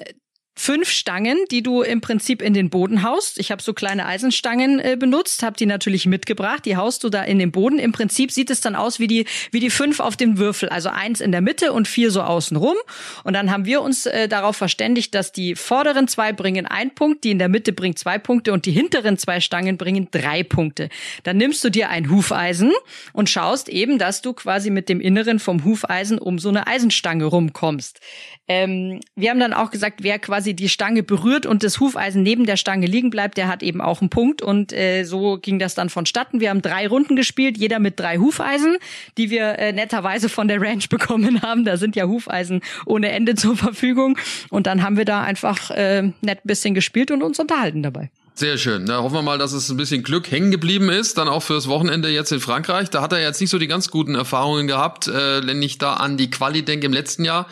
fünf 0.55 0.89
Stangen, 0.89 1.37
die 1.51 1.63
du 1.63 1.81
im 1.81 2.01
Prinzip 2.01 2.41
in 2.41 2.53
den 2.53 2.69
Boden 2.69 3.03
haust. 3.03 3.39
Ich 3.39 3.51
habe 3.51 3.61
so 3.61 3.73
kleine 3.73 4.05
Eisenstangen 4.05 4.79
äh, 4.79 4.95
benutzt, 4.99 5.43
habe 5.43 5.57
die 5.57 5.65
natürlich 5.65 6.05
mitgebracht. 6.05 6.65
Die 6.65 6.77
haust 6.77 7.03
du 7.03 7.09
da 7.09 7.23
in 7.23 7.39
den 7.39 7.51
Boden. 7.51 7.79
Im 7.79 7.91
Prinzip 7.91 8.31
sieht 8.31 8.49
es 8.49 8.61
dann 8.61 8.75
aus 8.75 8.99
wie 8.99 9.07
die 9.07 9.25
wie 9.51 9.59
die 9.59 9.69
fünf 9.69 9.99
auf 9.99 10.15
dem 10.15 10.37
Würfel, 10.37 10.69
also 10.69 10.89
eins 10.89 11.21
in 11.21 11.31
der 11.31 11.41
Mitte 11.41 11.73
und 11.73 11.87
vier 11.87 12.11
so 12.11 12.21
außen 12.21 12.55
rum. 12.57 12.75
Und 13.23 13.33
dann 13.33 13.51
haben 13.51 13.65
wir 13.65 13.81
uns 13.81 14.05
äh, 14.05 14.27
darauf 14.27 14.55
verständigt, 14.55 15.15
dass 15.15 15.31
die 15.31 15.55
vorderen 15.55 16.07
zwei 16.07 16.33
bringen 16.33 16.65
ein 16.65 16.93
Punkt, 16.93 17.23
die 17.23 17.31
in 17.31 17.39
der 17.39 17.49
Mitte 17.49 17.73
bringt 17.73 17.97
zwei 17.97 18.17
Punkte 18.17 18.53
und 18.53 18.65
die 18.65 18.71
hinteren 18.71 19.17
zwei 19.17 19.39
Stangen 19.39 19.77
bringen 19.77 20.07
drei 20.11 20.43
Punkte. 20.43 20.89
Dann 21.23 21.37
nimmst 21.37 21.63
du 21.63 21.69
dir 21.69 21.89
ein 21.89 22.09
Hufeisen 22.09 22.71
und 23.11 23.29
schaust 23.29 23.69
eben, 23.69 23.97
dass 23.97 24.21
du 24.21 24.33
quasi 24.33 24.69
mit 24.69 24.89
dem 24.89 25.01
Inneren 25.01 25.39
vom 25.39 25.63
Hufeisen 25.63 26.19
um 26.19 26.39
so 26.39 26.49
eine 26.49 26.67
Eisenstange 26.67 27.25
rumkommst. 27.25 27.99
Ähm, 28.47 28.99
wir 29.15 29.29
haben 29.29 29.39
dann 29.39 29.53
auch 29.53 29.71
gesagt, 29.71 30.03
wer 30.03 30.19
quasi 30.19 30.42
die 30.51 30.67
Stange 30.67 31.03
berührt 31.03 31.45
und 31.45 31.63
das 31.63 31.79
Hufeisen 31.79 32.23
neben 32.23 32.45
der 32.45 32.57
Stange 32.57 32.85
liegen 32.85 33.09
bleibt, 33.09 33.37
der 33.37 33.47
hat 33.47 33.63
eben 33.63 33.79
auch 33.79 34.01
einen 34.01 34.09
Punkt. 34.09 34.41
Und 34.41 34.73
äh, 34.73 35.05
so 35.05 35.37
ging 35.37 35.59
das 35.59 35.75
dann 35.75 35.89
vonstatten. 35.89 36.41
Wir 36.41 36.49
haben 36.49 36.61
drei 36.61 36.87
Runden 36.87 37.15
gespielt, 37.15 37.57
jeder 37.57 37.79
mit 37.79 37.99
drei 37.99 38.17
Hufeisen, 38.17 38.75
die 39.17 39.29
wir 39.29 39.57
äh, 39.57 39.71
netterweise 39.71 40.27
von 40.27 40.49
der 40.49 40.61
Ranch 40.61 40.89
bekommen 40.89 41.41
haben. 41.41 41.63
Da 41.63 41.77
sind 41.77 41.95
ja 41.95 42.05
Hufeisen 42.05 42.61
ohne 42.85 43.11
Ende 43.11 43.35
zur 43.43 43.55
Verfügung. 43.55 44.17
Und 44.49 44.67
dann 44.67 44.83
haben 44.83 44.97
wir 44.97 45.05
da 45.05 45.21
einfach 45.21 45.71
äh, 45.71 46.11
nett 46.21 46.39
bisschen 46.43 46.73
gespielt 46.73 47.11
und 47.11 47.23
uns 47.23 47.39
unterhalten 47.39 47.83
dabei. 47.83 48.09
Sehr 48.35 48.57
schön. 48.57 48.87
Da 48.87 49.03
hoffen 49.03 49.13
wir 49.13 49.21
mal, 49.21 49.37
dass 49.37 49.53
es 49.53 49.69
ein 49.69 49.77
bisschen 49.77 50.01
Glück 50.01 50.31
hängen 50.31 50.49
geblieben 50.49 50.89
ist, 50.89 51.19
dann 51.19 51.27
auch 51.27 51.41
fürs 51.41 51.67
Wochenende 51.67 52.09
jetzt 52.09 52.31
in 52.31 52.39
Frankreich. 52.39 52.89
Da 52.89 53.03
hat 53.03 53.13
er 53.13 53.21
jetzt 53.21 53.39
nicht 53.39 53.51
so 53.51 53.59
die 53.59 53.67
ganz 53.67 53.91
guten 53.91 54.15
Erfahrungen 54.15 54.65
gehabt, 54.65 55.07
äh, 55.07 55.45
wenn 55.45 55.61
ich 55.61 55.77
da 55.77 55.93
an 55.93 56.17
die 56.17 56.31
Quali 56.31 56.63
denke 56.63 56.87
im 56.87 56.93
letzten 56.93 57.25
Jahr. 57.25 57.47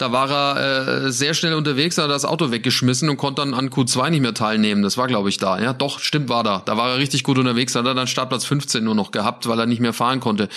Da 0.00 0.12
war 0.12 0.30
er 0.30 1.04
äh, 1.04 1.12
sehr 1.12 1.34
schnell 1.34 1.52
unterwegs, 1.52 1.98
hat 1.98 2.10
das 2.10 2.24
Auto 2.24 2.50
weggeschmissen 2.50 3.10
und 3.10 3.18
konnte 3.18 3.42
dann 3.42 3.52
an 3.52 3.68
Q2 3.68 4.08
nicht 4.08 4.22
mehr 4.22 4.32
teilnehmen. 4.32 4.82
Das 4.82 4.96
war, 4.96 5.06
glaube 5.08 5.28
ich, 5.28 5.36
da. 5.36 5.60
Ja, 5.60 5.74
doch, 5.74 5.98
stimmt, 5.98 6.30
war 6.30 6.42
da. 6.42 6.62
Da 6.64 6.78
war 6.78 6.90
er 6.90 6.96
richtig 6.96 7.22
gut 7.22 7.36
unterwegs, 7.36 7.74
hat 7.74 7.84
er 7.84 7.94
dann 7.94 8.06
Startplatz 8.06 8.46
15 8.46 8.82
nur 8.82 8.94
noch 8.94 9.10
gehabt, 9.10 9.46
weil 9.46 9.58
er 9.58 9.66
nicht 9.66 9.80
mehr 9.80 9.92
fahren 9.92 10.20
konnte. 10.20 10.48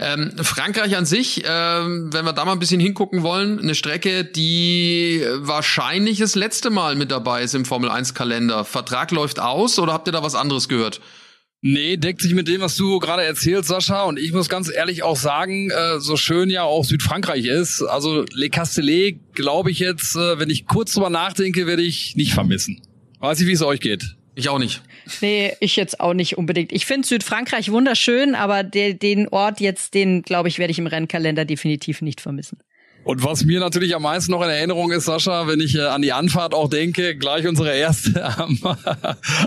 Ähm, 0.00 0.32
Frankreich 0.42 0.96
an 0.96 1.06
sich, 1.06 1.44
ähm, 1.46 2.12
wenn 2.12 2.24
wir 2.24 2.32
da 2.32 2.44
mal 2.44 2.52
ein 2.52 2.58
bisschen 2.58 2.80
hingucken 2.80 3.22
wollen, 3.22 3.60
eine 3.60 3.76
Strecke, 3.76 4.24
die 4.24 5.24
wahrscheinlich 5.36 6.18
das 6.18 6.34
letzte 6.34 6.70
Mal 6.70 6.96
mit 6.96 7.12
dabei 7.12 7.42
ist 7.42 7.54
im 7.54 7.64
Formel 7.64 7.90
1 7.90 8.14
Kalender. 8.14 8.64
Vertrag 8.64 9.12
läuft 9.12 9.38
aus 9.38 9.78
oder 9.78 9.92
habt 9.92 10.08
ihr 10.08 10.12
da 10.12 10.24
was 10.24 10.34
anderes 10.34 10.68
gehört? 10.68 11.00
Nee, 11.60 11.96
deckt 11.96 12.20
sich 12.20 12.34
mit 12.34 12.46
dem, 12.46 12.60
was 12.60 12.76
du 12.76 13.00
gerade 13.00 13.24
erzählst, 13.24 13.68
Sascha. 13.68 14.04
Und 14.04 14.18
ich 14.18 14.32
muss 14.32 14.48
ganz 14.48 14.70
ehrlich 14.72 15.02
auch 15.02 15.16
sagen, 15.16 15.70
äh, 15.70 15.98
so 15.98 16.16
schön 16.16 16.50
ja 16.50 16.62
auch 16.62 16.84
Südfrankreich 16.84 17.46
ist, 17.46 17.82
also 17.82 18.24
Le 18.32 18.48
Castellet, 18.48 19.18
glaube 19.34 19.72
ich 19.72 19.80
jetzt, 19.80 20.14
äh, 20.14 20.38
wenn 20.38 20.50
ich 20.50 20.66
kurz 20.66 20.92
drüber 20.92 21.10
nachdenke, 21.10 21.66
werde 21.66 21.82
ich 21.82 22.14
nicht 22.14 22.32
vermissen. 22.32 22.80
Weiß 23.18 23.40
ich, 23.40 23.48
wie 23.48 23.52
es 23.52 23.62
euch 23.62 23.80
geht. 23.80 24.16
Ich 24.36 24.48
auch 24.48 24.60
nicht. 24.60 24.82
Nee, 25.20 25.56
ich 25.58 25.74
jetzt 25.74 25.98
auch 25.98 26.14
nicht 26.14 26.38
unbedingt. 26.38 26.70
Ich 26.70 26.86
finde 26.86 27.08
Südfrankreich 27.08 27.72
wunderschön, 27.72 28.36
aber 28.36 28.62
de 28.62 28.94
den 28.94 29.26
Ort 29.28 29.58
jetzt, 29.58 29.94
den, 29.94 30.22
glaube 30.22 30.48
ich, 30.48 30.60
werde 30.60 30.70
ich 30.70 30.78
im 30.78 30.86
Rennkalender 30.86 31.44
definitiv 31.44 32.02
nicht 32.02 32.20
vermissen. 32.20 32.58
Und 33.08 33.24
was 33.24 33.42
mir 33.42 33.58
natürlich 33.58 33.96
am 33.96 34.02
meisten 34.02 34.32
noch 34.32 34.42
in 34.42 34.50
Erinnerung 34.50 34.92
ist, 34.92 35.06
Sascha, 35.06 35.46
wenn 35.46 35.60
ich 35.60 35.74
äh, 35.76 35.80
an 35.80 36.02
die 36.02 36.12
Anfahrt 36.12 36.52
auch 36.52 36.68
denke, 36.68 37.16
gleich 37.16 37.48
unsere 37.48 37.74
erste 37.74 38.22
am, 38.38 38.58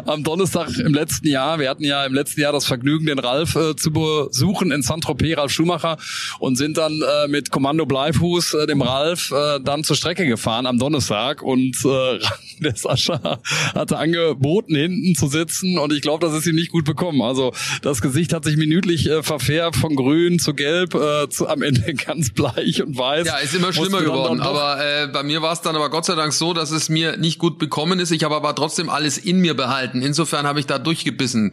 am 0.08 0.24
Donnerstag 0.24 0.76
im 0.80 0.96
letzten 0.96 1.28
Jahr. 1.28 1.60
Wir 1.60 1.70
hatten 1.70 1.84
ja 1.84 2.04
im 2.04 2.16
letzten 2.16 2.42
Jahr 2.42 2.54
das 2.54 2.66
Vergnügen, 2.66 3.06
den 3.06 3.20
Ralf 3.20 3.56
äh, 3.56 3.76
zu 3.76 3.92
besuchen 3.92 4.72
in 4.72 4.82
Saint-Tropez, 4.82 5.38
Ralf 5.38 5.52
Schumacher, 5.52 5.98
und 6.40 6.56
sind 6.56 6.78
dann 6.78 7.04
äh, 7.04 7.28
mit 7.28 7.52
Kommando 7.52 7.86
Bleifuß, 7.86 8.56
äh, 8.56 8.66
dem 8.66 8.82
Ralf, 8.82 9.30
äh, 9.30 9.60
dann 9.64 9.84
zur 9.84 9.96
Strecke 9.96 10.26
gefahren 10.26 10.66
am 10.66 10.80
Donnerstag. 10.80 11.44
Und 11.44 11.78
äh, 11.86 12.18
der 12.62 12.76
Sascha 12.76 13.42
hatte 13.76 14.00
angeboten, 14.00 14.74
hinten 14.76 15.14
zu 15.14 15.28
sitzen. 15.28 15.78
Und 15.78 15.94
ich 15.94 16.02
glaube, 16.02 16.26
das 16.26 16.36
ist 16.36 16.48
ihm 16.48 16.56
nicht 16.56 16.72
gut 16.72 16.86
bekommen. 16.86 17.22
Also 17.22 17.54
das 17.84 18.02
Gesicht 18.02 18.34
hat 18.34 18.44
sich 18.44 18.58
minütlich 18.58 19.08
verfärbt 19.22 19.76
von 19.76 19.96
grün 19.96 20.40
zu 20.40 20.56
gelb, 20.56 20.98
zu, 21.30 21.48
am 21.48 21.62
Ende 21.62 21.94
ganz 22.06 22.32
bleich 22.32 22.82
und 22.82 22.98
weiß. 22.98 23.28
Ja, 23.28 23.36
ist 23.54 23.60
immer 23.60 23.74
schlimmer 23.74 24.02
geworden. 24.02 24.42
Aber 24.42 24.84
äh, 24.84 25.08
bei 25.08 25.24
mir 25.24 25.42
war 25.42 25.54
es 25.54 25.62
dann 25.62 25.76
aber 25.76 25.90
Gott 25.90 26.06
sei 26.06 26.16
Dank 26.16 26.34
so, 26.34 26.54
dass 26.54 26.72
es 26.72 26.90
mir 26.90 27.18
nicht 27.18 27.40
gut 27.40 27.58
bekommen 27.58 28.00
ist. 28.00 28.12
Ich 28.12 28.24
habe 28.24 28.36
aber 28.36 28.56
trotzdem 28.56 28.90
alles 28.90 29.18
in 29.18 29.40
mir 29.40 29.56
behalten. 29.56 30.02
Insofern 30.02 30.48
habe 30.48 30.60
ich 30.60 30.66
da 30.66 30.80
durchgebissen. 30.80 31.52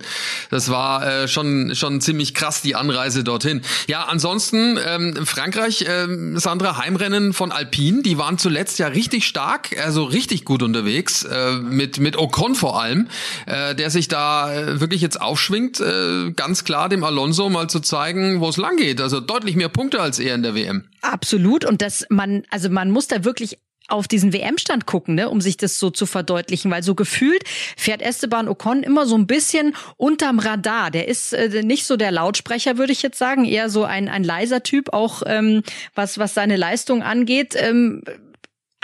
Das 0.51 0.71
war 0.71 1.07
äh, 1.07 1.29
schon 1.29 1.75
schon 1.75 2.01
ziemlich 2.01 2.35
krass 2.35 2.63
die 2.63 2.75
Anreise 2.75 3.25
dorthin. 3.25 3.63
Ja, 3.87 4.05
ansonsten 4.05 4.79
ähm, 4.85 5.27
Frankreich, 5.27 5.85
ähm, 5.89 6.39
Sandra 6.39 6.79
Heimrennen 6.79 7.33
von 7.33 7.53
Alpine, 7.53 8.03
die 8.03 8.19
waren 8.19 8.39
zuletzt 8.39 8.79
ja 8.79 8.89
richtig 8.89 9.27
stark, 9.27 9.77
also 9.85 10.05
richtig 10.05 10.45
gut 10.45 10.63
unterwegs 10.63 11.25
äh, 11.25 11.53
mit 11.57 11.99
mit 11.99 12.17
Ocon 12.17 12.55
vor 12.55 12.81
allem, 12.81 13.09
äh, 13.47 13.75
der 13.75 13.91
sich 13.91 14.09
da 14.09 14.53
äh, 14.53 14.81
wirklich 14.81 15.01
jetzt 15.01 15.21
aufschwingt, 15.21 15.81
äh, 15.81 16.33
ganz 16.33 16.65
klar 16.65 16.89
dem 16.89 17.05
Alonso 17.05 17.49
mal 17.49 17.69
zu 17.69 17.81
zeigen, 17.81 18.41
wo 18.41 18.49
es 18.49 18.57
lang 18.57 18.77
geht. 18.77 19.01
Also 19.01 19.21
deutlich 19.21 19.57
mehr 19.57 19.69
Punkte 19.69 20.01
als 20.01 20.19
er 20.19 20.35
in 20.35 20.43
der 20.43 20.55
WM. 20.55 20.85
Absolut. 21.01 21.65
Und 21.65 21.78
das 21.79 22.07
man, 22.11 22.45
also 22.51 22.69
man 22.69 22.91
muss 22.91 23.09
da 23.09 23.25
wirklich 23.25 23.59
auf 23.89 24.07
diesen 24.07 24.35
WM-Stand 24.35 24.85
gucken, 24.85 25.15
ne, 25.15 25.31
um 25.31 25.41
sich 25.41 25.57
das 25.57 25.79
so 25.79 25.91
zu 25.91 26.05
verdeutlichen, 26.05 26.71
weil 26.71 26.83
so 26.83 26.95
gefühlt 26.95 27.43
fährt 27.77 28.03
Esteban 28.03 28.47
Ocon 28.47 28.83
immer 28.83 29.07
so 29.07 29.17
ein 29.17 29.27
bisschen 29.27 29.75
unterm 29.97 30.39
Radar. 30.39 30.91
Der 30.91 31.09
ist 31.09 31.33
äh, 31.33 31.63
nicht 31.63 31.87
so 31.87 31.97
der 31.97 32.13
Lautsprecher, 32.13 32.77
würde 32.77 32.93
ich 32.93 33.03
jetzt 33.03 33.19
sagen, 33.19 33.47
eher 33.47 33.71
so 33.71 33.85
ein 33.85 34.09
ein 34.09 34.25
leiser 34.25 34.63
Typ, 34.63 34.93
auch 34.93 35.23
ähm, 35.27 35.63
was 35.95 36.19
was 36.19 36.35
seine 36.35 36.57
Leistung 36.57 37.03
angeht. 37.03 37.55
Ähm, 37.57 38.03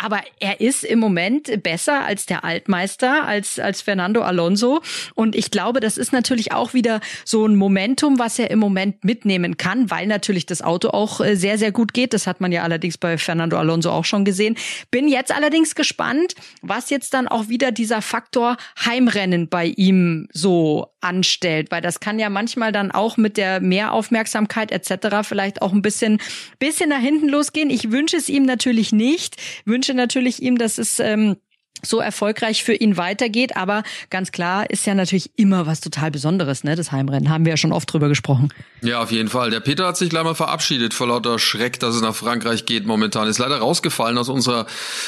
aber 0.04 0.20
er 0.38 0.60
ist 0.60 0.84
im 0.84 0.98
Moment 0.98 1.62
besser 1.62 2.04
als 2.04 2.26
der 2.26 2.44
Altmeister, 2.44 3.24
als, 3.24 3.58
als 3.58 3.80
Fernando 3.80 4.20
Alonso. 4.20 4.82
Und 5.14 5.34
ich 5.34 5.50
glaube, 5.50 5.80
das 5.80 5.96
ist 5.96 6.12
natürlich 6.12 6.52
auch 6.52 6.74
wieder 6.74 7.00
so 7.24 7.46
ein 7.46 7.56
Momentum, 7.56 8.18
was 8.18 8.38
er 8.38 8.50
im 8.50 8.58
Moment 8.58 9.02
mitnehmen 9.02 9.56
kann, 9.56 9.90
weil 9.90 10.06
natürlich 10.06 10.44
das 10.44 10.60
Auto 10.60 10.90
auch 10.90 11.22
äh, 11.22 11.36
sehr, 11.36 11.56
sehr 11.56 11.72
gut 11.72 11.94
geht. 11.94 12.12
Das 12.12 12.26
hat 12.26 12.42
man 12.42 12.52
ja 12.52 12.64
allerdings 12.64 12.98
bei 12.98 13.16
Fernando 13.16 13.56
Alonso 13.56 13.90
auch 13.90 14.04
schon 14.04 14.26
gesehen. 14.26 14.58
Bin 14.90 15.08
jetzt 15.08 15.34
allerdings 15.34 15.74
gespannt, 15.74 16.34
was 16.60 16.90
jetzt 16.90 17.14
dann 17.14 17.26
auch 17.26 17.48
wieder 17.48 17.72
dieser 17.72 18.02
Faktor 18.02 18.58
Heimrennen 18.84 19.48
bei 19.48 19.64
ihm 19.64 20.28
so 20.34 20.93
anstellt, 21.04 21.70
weil 21.70 21.82
das 21.82 22.00
kann 22.00 22.18
ja 22.18 22.30
manchmal 22.30 22.72
dann 22.72 22.90
auch 22.90 23.16
mit 23.16 23.36
der 23.36 23.60
Mehraufmerksamkeit 23.60 24.72
etc. 24.72 25.18
vielleicht 25.22 25.62
auch 25.62 25.72
ein 25.72 25.82
bisschen, 25.82 26.20
bisschen 26.58 26.90
nach 26.90 27.00
hinten 27.00 27.28
losgehen. 27.28 27.70
Ich 27.70 27.90
wünsche 27.90 28.16
es 28.16 28.28
ihm 28.28 28.44
natürlich 28.44 28.92
nicht. 28.92 29.36
Wünsche 29.64 29.94
natürlich 29.94 30.42
ihm, 30.42 30.58
dass 30.58 30.78
es 30.78 30.98
ähm, 30.98 31.36
so 31.82 32.00
erfolgreich 32.00 32.64
für 32.64 32.74
ihn 32.74 32.96
weitergeht. 32.96 33.56
Aber 33.56 33.82
ganz 34.10 34.32
klar 34.32 34.68
ist 34.70 34.86
ja 34.86 34.94
natürlich 34.94 35.30
immer 35.36 35.66
was 35.66 35.80
total 35.80 36.10
Besonderes, 36.10 36.64
ne? 36.64 36.76
Das 36.76 36.92
Heimrennen. 36.92 37.28
Haben 37.28 37.44
wir 37.44 37.50
ja 37.50 37.56
schon 37.56 37.72
oft 37.72 37.92
drüber 37.92 38.08
gesprochen. 38.08 38.52
Ja, 38.82 39.02
auf 39.02 39.12
jeden 39.12 39.28
Fall. 39.28 39.50
Der 39.50 39.60
Peter 39.60 39.86
hat 39.86 39.96
sich 39.96 40.10
gleich 40.10 40.24
mal 40.24 40.34
verabschiedet 40.34 40.94
vor 40.94 41.08
lauter 41.08 41.38
Schreck, 41.38 41.80
dass 41.80 41.94
es 41.94 42.02
nach 42.02 42.14
Frankreich 42.14 42.66
geht 42.66 42.86
momentan. 42.86 43.28
Ist 43.28 43.38
leider 43.38 43.58
rausgefallen 43.58 44.18
aus 44.18 44.28
unserer 44.28 44.66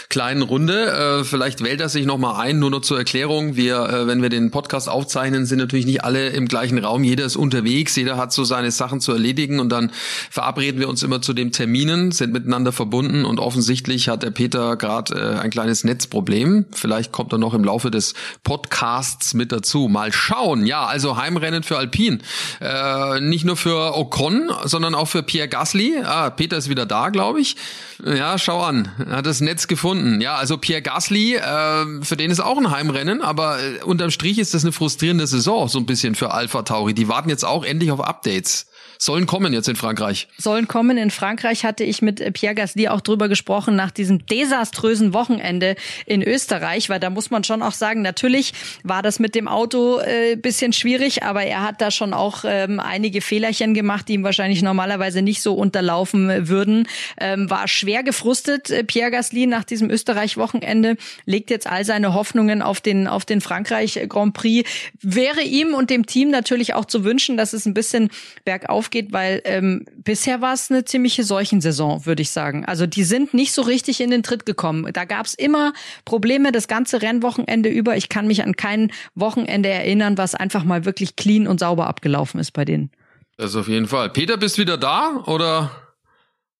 kleinen 0.08 0.42
Runde. 0.42 1.20
Äh, 1.20 1.24
vielleicht 1.24 1.62
wählt 1.62 1.80
er 1.80 1.88
sich 1.88 2.06
nochmal 2.06 2.40
ein, 2.40 2.58
nur 2.58 2.70
noch 2.70 2.80
zur 2.80 2.98
Erklärung. 2.98 3.56
Wir, 3.56 3.88
äh, 3.88 4.06
wenn 4.06 4.22
wir 4.22 4.28
den 4.28 4.50
Podcast 4.50 4.88
aufzeichnen, 4.88 5.46
sind 5.46 5.58
natürlich 5.58 5.86
nicht 5.86 6.04
alle 6.04 6.28
im 6.30 6.48
gleichen 6.48 6.78
Raum. 6.78 7.04
Jeder 7.04 7.24
ist 7.24 7.36
unterwegs, 7.36 7.96
jeder 7.96 8.16
hat 8.16 8.32
so 8.32 8.44
seine 8.44 8.70
Sachen 8.70 9.00
zu 9.00 9.12
erledigen 9.12 9.60
und 9.60 9.70
dann 9.70 9.90
verabreden 10.30 10.80
wir 10.80 10.88
uns 10.88 11.02
immer 11.02 11.20
zu 11.20 11.32
den 11.32 11.52
Terminen, 11.52 12.12
sind 12.12 12.32
miteinander 12.32 12.72
verbunden 12.72 13.24
und 13.24 13.40
offensichtlich 13.40 14.08
hat 14.08 14.22
der 14.22 14.30
Peter 14.30 14.76
gerade 14.76 15.14
äh, 15.14 15.38
ein 15.38 15.50
kleines 15.50 15.84
Netzproblem. 15.84 16.55
Vielleicht 16.72 17.12
kommt 17.12 17.32
er 17.32 17.38
noch 17.38 17.54
im 17.54 17.64
Laufe 17.64 17.90
des 17.90 18.14
Podcasts 18.42 19.34
mit 19.34 19.52
dazu. 19.52 19.88
Mal 19.88 20.12
schauen. 20.12 20.66
Ja, 20.66 20.86
also 20.86 21.16
Heimrennen 21.16 21.62
für 21.62 21.76
Alpine. 21.76 22.18
Äh, 22.60 23.20
nicht 23.20 23.44
nur 23.44 23.56
für 23.56 23.96
Ocon, 23.96 24.50
sondern 24.64 24.94
auch 24.94 25.06
für 25.06 25.22
Pierre 25.22 25.48
Gasly. 25.48 25.98
Ah, 26.02 26.30
Peter 26.30 26.56
ist 26.56 26.68
wieder 26.68 26.86
da, 26.86 27.10
glaube 27.10 27.40
ich. 27.40 27.56
Ja, 28.04 28.38
schau 28.38 28.62
an. 28.62 28.90
Er 28.98 29.16
hat 29.16 29.26
das 29.26 29.40
Netz 29.40 29.68
gefunden. 29.68 30.20
Ja, 30.20 30.36
also 30.36 30.58
Pierre 30.58 30.82
Gasly, 30.82 31.36
äh, 31.36 32.02
für 32.02 32.16
den 32.16 32.30
ist 32.30 32.40
auch 32.40 32.58
ein 32.58 32.70
Heimrennen, 32.70 33.22
aber 33.22 33.58
äh, 33.62 33.82
unterm 33.82 34.10
Strich 34.10 34.38
ist 34.38 34.54
das 34.54 34.64
eine 34.64 34.72
frustrierende 34.72 35.26
Saison, 35.26 35.68
so 35.68 35.78
ein 35.78 35.86
bisschen 35.86 36.14
für 36.14 36.32
Alpha 36.32 36.62
Tauri. 36.62 36.94
Die 36.94 37.08
warten 37.08 37.28
jetzt 37.28 37.44
auch 37.44 37.64
endlich 37.64 37.90
auf 37.90 38.00
Updates 38.00 38.66
sollen 38.98 39.26
kommen 39.26 39.52
jetzt 39.52 39.68
in 39.68 39.76
Frankreich. 39.76 40.28
Sollen 40.38 40.68
kommen. 40.68 40.96
In 40.96 41.10
Frankreich 41.10 41.64
hatte 41.64 41.84
ich 41.84 42.02
mit 42.02 42.32
Pierre 42.34 42.54
Gasly 42.54 42.88
auch 42.88 43.00
drüber 43.00 43.28
gesprochen 43.28 43.76
nach 43.76 43.90
diesem 43.90 44.24
desaströsen 44.26 45.12
Wochenende 45.12 45.76
in 46.06 46.22
Österreich, 46.22 46.45
weil 46.50 47.00
da 47.00 47.10
muss 47.10 47.30
man 47.30 47.44
schon 47.44 47.62
auch 47.62 47.72
sagen, 47.72 48.02
natürlich 48.02 48.52
war 48.84 49.02
das 49.02 49.18
mit 49.18 49.34
dem 49.34 49.48
Auto 49.48 49.98
äh, 49.98 50.36
bisschen 50.36 50.72
schwierig, 50.72 51.22
aber 51.24 51.42
er 51.42 51.62
hat 51.62 51.80
da 51.80 51.90
schon 51.90 52.14
auch 52.14 52.44
ähm, 52.46 52.78
einige 52.78 53.20
Fehlerchen 53.20 53.74
gemacht, 53.74 54.08
die 54.08 54.14
ihm 54.14 54.22
wahrscheinlich 54.22 54.62
normalerweise 54.62 55.22
nicht 55.22 55.42
so 55.42 55.54
unterlaufen 55.54 56.48
würden. 56.48 56.88
Ähm, 57.18 57.50
war 57.50 57.66
schwer 57.66 58.02
gefrustet, 58.02 58.70
äh, 58.70 58.84
Pierre 58.84 59.10
Gasly 59.10 59.46
nach 59.46 59.64
diesem 59.64 59.90
Österreich-Wochenende, 59.90 60.96
legt 61.24 61.50
jetzt 61.50 61.66
all 61.66 61.84
seine 61.84 62.14
Hoffnungen 62.14 62.62
auf 62.62 62.80
den, 62.80 63.08
auf 63.08 63.24
den 63.24 63.40
Frankreich 63.40 64.00
Grand 64.08 64.34
Prix. 64.34 64.68
Wäre 65.02 65.42
ihm 65.42 65.74
und 65.74 65.90
dem 65.90 66.06
Team 66.06 66.30
natürlich 66.30 66.74
auch 66.74 66.84
zu 66.84 67.02
wünschen, 67.02 67.36
dass 67.36 67.52
es 67.52 67.66
ein 67.66 67.74
bisschen 67.74 68.10
bergauf 68.44 68.76
aufgeht, 68.76 69.10
weil 69.10 69.40
ähm, 69.44 69.86
bisher 69.96 70.42
war 70.42 70.52
es 70.52 70.70
eine 70.70 70.84
ziemliche 70.84 71.24
Seuchensaison, 71.24 72.04
würde 72.04 72.20
ich 72.20 72.30
sagen. 72.30 72.66
Also 72.66 72.86
die 72.86 73.04
sind 73.04 73.32
nicht 73.32 73.52
so 73.52 73.62
richtig 73.62 74.02
in 74.02 74.10
den 74.10 74.22
Tritt 74.22 74.44
gekommen. 74.44 74.92
Da 74.92 75.06
gab 75.06 75.24
es 75.24 75.32
immer 75.32 75.72
Probleme 76.04 76.35
das 76.52 76.68
ganze 76.68 77.02
Rennwochenende 77.02 77.68
über. 77.68 77.96
Ich 77.96 78.08
kann 78.08 78.26
mich 78.26 78.42
an 78.42 78.56
kein 78.56 78.92
Wochenende 79.14 79.68
erinnern, 79.68 80.18
was 80.18 80.34
einfach 80.34 80.64
mal 80.64 80.84
wirklich 80.84 81.16
clean 81.16 81.46
und 81.46 81.60
sauber 81.60 81.86
abgelaufen 81.86 82.40
ist 82.40 82.52
bei 82.52 82.64
denen. 82.64 82.90
Das 83.36 83.54
auf 83.54 83.68
jeden 83.68 83.86
Fall. 83.86 84.10
Peter, 84.10 84.36
bist 84.36 84.58
wieder 84.58 84.78
da 84.78 85.22
oder? 85.26 85.70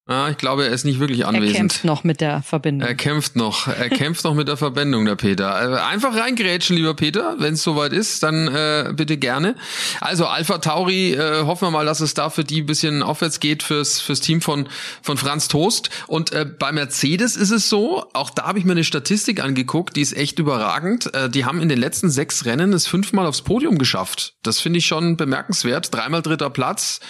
Ah, 0.09 0.29
ich 0.31 0.37
glaube, 0.37 0.65
er 0.65 0.71
ist 0.71 0.85
nicht 0.85 1.01
wirklich 1.01 1.27
anwesend. 1.27 1.57
Er 1.57 1.59
kämpft 1.59 1.85
noch 1.85 2.05
mit 2.05 2.21
der 2.21 2.41
Verbindung. 2.41 2.89
Er 2.89 2.95
kämpft 2.95 3.35
noch. 3.35 3.67
Er 3.67 3.89
kämpft 3.89 4.23
noch 4.23 4.35
mit 4.35 4.47
der 4.47 4.57
Verbindung, 4.57 5.05
der 5.05 5.17
Peter. 5.17 5.73
Äh, 5.73 5.81
einfach 5.81 6.15
reingrätschen, 6.17 6.77
lieber 6.77 6.95
Peter. 6.95 7.35
Wenn 7.41 7.55
es 7.55 7.65
soweit 7.65 7.93
ist, 7.93 8.23
dann 8.23 8.47
äh, 8.47 8.93
bitte 8.95 9.17
gerne. 9.17 9.57
Also 10.01 10.27
Alpha 10.27 10.59
Tauri, 10.59 11.15
äh, 11.15 11.43
hoffen 11.43 11.67
wir 11.67 11.71
mal, 11.73 11.85
dass 11.85 11.99
es 11.99 12.15
da 12.15 12.31
für 12.31 12.45
die 12.45 12.63
ein 12.63 12.67
bisschen 12.67 13.03
aufwärts 13.03 13.41
geht 13.41 13.65
fürs, 13.65 14.01
fürs 14.01 14.21
Team 14.21 14.41
von, 14.41 14.69
von 15.03 15.17
Franz 15.17 15.49
Toast. 15.49 15.91
Und 16.07 16.31
äh, 16.31 16.45
bei 16.45 16.71
Mercedes 16.71 17.35
ist 17.35 17.51
es 17.51 17.69
so, 17.69 18.05
auch 18.13 18.31
da 18.31 18.45
habe 18.45 18.61
ich 18.61 18.65
mir 18.65 18.73
eine 18.73 18.85
Statistik 18.85 19.43
angeguckt, 19.43 19.97
die 19.97 20.03
ist 20.03 20.17
echt 20.17 20.39
überragend. 20.39 21.13
Äh, 21.17 21.29
die 21.29 21.45
haben 21.45 21.61
in 21.61 21.69
den 21.69 21.81
letzten 21.81 22.11
sechs 22.11 22.45
Rennen 22.45 22.73
es 22.75 22.87
fünfmal 22.87 23.27
aufs 23.27 23.43
Podium 23.43 23.77
geschafft. 23.77 24.35
Das 24.45 24.61
finde 24.61 24.79
ich 24.79 24.87
schon 24.87 25.17
bemerkenswert. 25.17 25.93
Dreimal 25.93 26.23
dritter 26.23 26.51
Platz 26.51 27.01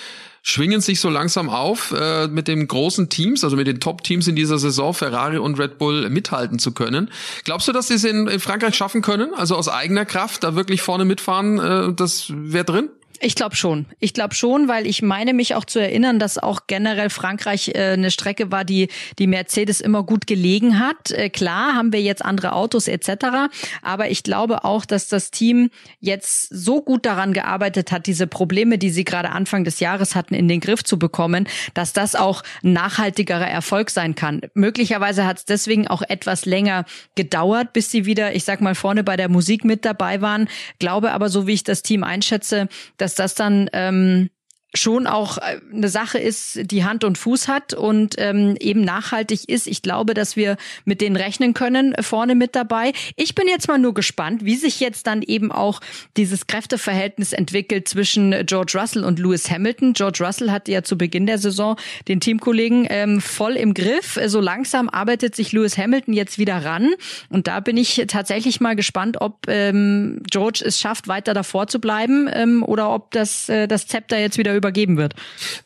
schwingen 0.46 0.80
sich 0.80 1.00
so 1.00 1.10
langsam 1.10 1.50
auf, 1.50 1.90
äh, 1.90 2.28
mit 2.28 2.46
den 2.46 2.68
großen 2.68 3.08
Teams, 3.08 3.42
also 3.42 3.56
mit 3.56 3.66
den 3.66 3.80
Top-Teams 3.80 4.28
in 4.28 4.36
dieser 4.36 4.58
Saison, 4.58 4.94
Ferrari 4.94 5.38
und 5.38 5.58
Red 5.58 5.76
Bull, 5.76 6.08
mithalten 6.08 6.60
zu 6.60 6.70
können. 6.70 7.10
Glaubst 7.42 7.66
du, 7.66 7.72
dass 7.72 7.88
sie 7.88 7.94
es 7.94 8.04
in, 8.04 8.28
in 8.28 8.38
Frankreich 8.38 8.76
schaffen 8.76 9.02
können? 9.02 9.34
Also 9.34 9.56
aus 9.56 9.68
eigener 9.68 10.04
Kraft 10.04 10.44
da 10.44 10.54
wirklich 10.54 10.82
vorne 10.82 11.04
mitfahren, 11.04 11.58
äh, 11.58 11.92
das 11.92 12.26
wäre 12.32 12.64
drin? 12.64 12.90
Ich 13.20 13.34
glaube 13.34 13.56
schon. 13.56 13.86
Ich 14.00 14.12
glaube 14.12 14.34
schon, 14.34 14.68
weil 14.68 14.86
ich 14.86 15.02
meine 15.02 15.32
mich 15.32 15.54
auch 15.54 15.64
zu 15.64 15.78
erinnern, 15.78 16.18
dass 16.18 16.38
auch 16.38 16.62
generell 16.66 17.10
Frankreich 17.10 17.68
äh, 17.74 17.92
eine 17.92 18.10
Strecke 18.10 18.50
war, 18.50 18.64
die 18.64 18.88
die 19.18 19.26
Mercedes 19.26 19.80
immer 19.80 20.02
gut 20.02 20.26
gelegen 20.26 20.78
hat. 20.78 21.10
Äh, 21.10 21.30
klar 21.30 21.74
haben 21.74 21.92
wir 21.92 22.02
jetzt 22.02 22.24
andere 22.24 22.52
Autos 22.52 22.88
etc. 22.88 23.50
Aber 23.82 24.10
ich 24.10 24.22
glaube 24.22 24.64
auch, 24.64 24.84
dass 24.84 25.08
das 25.08 25.30
Team 25.30 25.70
jetzt 26.00 26.48
so 26.50 26.82
gut 26.82 27.06
daran 27.06 27.32
gearbeitet 27.32 27.92
hat, 27.92 28.06
diese 28.06 28.26
Probleme, 28.26 28.78
die 28.78 28.90
sie 28.90 29.04
gerade 29.04 29.30
Anfang 29.30 29.64
des 29.64 29.80
Jahres 29.80 30.14
hatten, 30.14 30.34
in 30.34 30.48
den 30.48 30.60
Griff 30.60 30.84
zu 30.84 30.98
bekommen, 30.98 31.48
dass 31.74 31.92
das 31.92 32.14
auch 32.14 32.42
nachhaltigerer 32.62 33.48
Erfolg 33.48 33.90
sein 33.90 34.14
kann. 34.14 34.40
Möglicherweise 34.54 35.26
hat 35.26 35.38
es 35.38 35.44
deswegen 35.44 35.88
auch 35.88 36.02
etwas 36.02 36.44
länger 36.44 36.84
gedauert, 37.14 37.72
bis 37.72 37.90
sie 37.90 38.04
wieder, 38.04 38.34
ich 38.34 38.44
sag 38.44 38.60
mal, 38.60 38.74
vorne 38.74 39.04
bei 39.04 39.16
der 39.16 39.28
Musik 39.28 39.64
mit 39.64 39.84
dabei 39.84 40.20
waren. 40.20 40.48
Glaube 40.78 41.12
aber, 41.12 41.28
so 41.28 41.46
wie 41.46 41.52
ich 41.52 41.64
das 41.64 41.82
Team 41.82 42.04
einschätze, 42.04 42.68
dass 42.96 43.05
das 43.14 43.34
dann 43.34 43.68
ähm, 43.72 44.30
schon 44.74 45.06
auch 45.06 45.38
äh, 45.38 45.60
eine 45.72 45.88
Sache 45.88 46.18
ist, 46.18 46.70
die 46.70 46.84
Hand 46.84 47.04
und 47.04 47.18
Fuß 47.18 47.48
hat 47.48 47.74
und 47.74 48.16
ähm, 48.18 48.56
eben 48.60 48.82
nachhaltig 48.82 49.48
ist. 49.48 49.66
Ich 49.66 49.82
glaube, 49.82 50.14
dass 50.14 50.36
wir 50.36 50.56
mit 50.84 51.00
denen 51.00 51.16
rechnen 51.16 51.54
können, 51.54 51.92
äh, 51.94 52.02
vorne 52.02 52.34
mit 52.34 52.54
dabei. 52.54 52.92
Ich 53.16 53.34
bin 53.34 53.48
jetzt 53.48 53.68
mal 53.68 53.78
nur 53.78 53.94
gespannt, 53.94 54.44
wie 54.44 54.56
sich 54.56 54.80
jetzt 54.80 55.06
dann 55.06 55.22
eben 55.22 55.52
auch 55.52 55.80
dieses 56.16 56.46
Kräfteverhältnis 56.46 57.32
entwickelt 57.32 57.88
zwischen 57.88 58.34
George 58.46 58.78
Russell 58.78 59.04
und 59.04 59.18
Lewis 59.18 59.50
Hamilton. 59.50 59.92
George 59.92 60.24
Russell 60.24 60.50
hatte 60.50 60.72
ja 60.72 60.82
zu 60.82 60.98
Beginn 60.98 61.26
der 61.26 61.38
Saison 61.38 61.76
den 62.08 62.20
Teamkollegen 62.20 62.86
ähm, 62.90 63.20
voll 63.20 63.56
im 63.56 63.74
Griff. 63.74 64.18
So 64.26 64.40
langsam 64.40 64.88
arbeitet 64.88 65.34
sich 65.34 65.52
Lewis 65.52 65.78
Hamilton 65.78 66.14
jetzt 66.14 66.38
wieder 66.38 66.64
ran. 66.64 66.94
Und 67.28 67.46
da 67.46 67.60
bin 67.60 67.76
ich 67.76 68.04
tatsächlich 68.08 68.60
mal 68.60 68.76
gespannt, 68.76 69.20
ob 69.20 69.46
ähm, 69.48 70.22
George 70.30 70.62
es 70.64 70.78
schafft, 70.80 71.08
weiter 71.08 71.34
davor 71.34 71.66
zu 71.66 71.80
bleiben 71.80 72.28
ähm, 72.32 72.62
oder 72.62 72.90
ob 72.92 73.10
das, 73.12 73.48
äh, 73.48 73.66
das 73.68 73.86
Zepter 73.86 74.18
jetzt 74.18 74.38
wieder 74.38 74.55
über 74.56 74.66
übergeben 74.66 74.96
wird. 74.96 75.14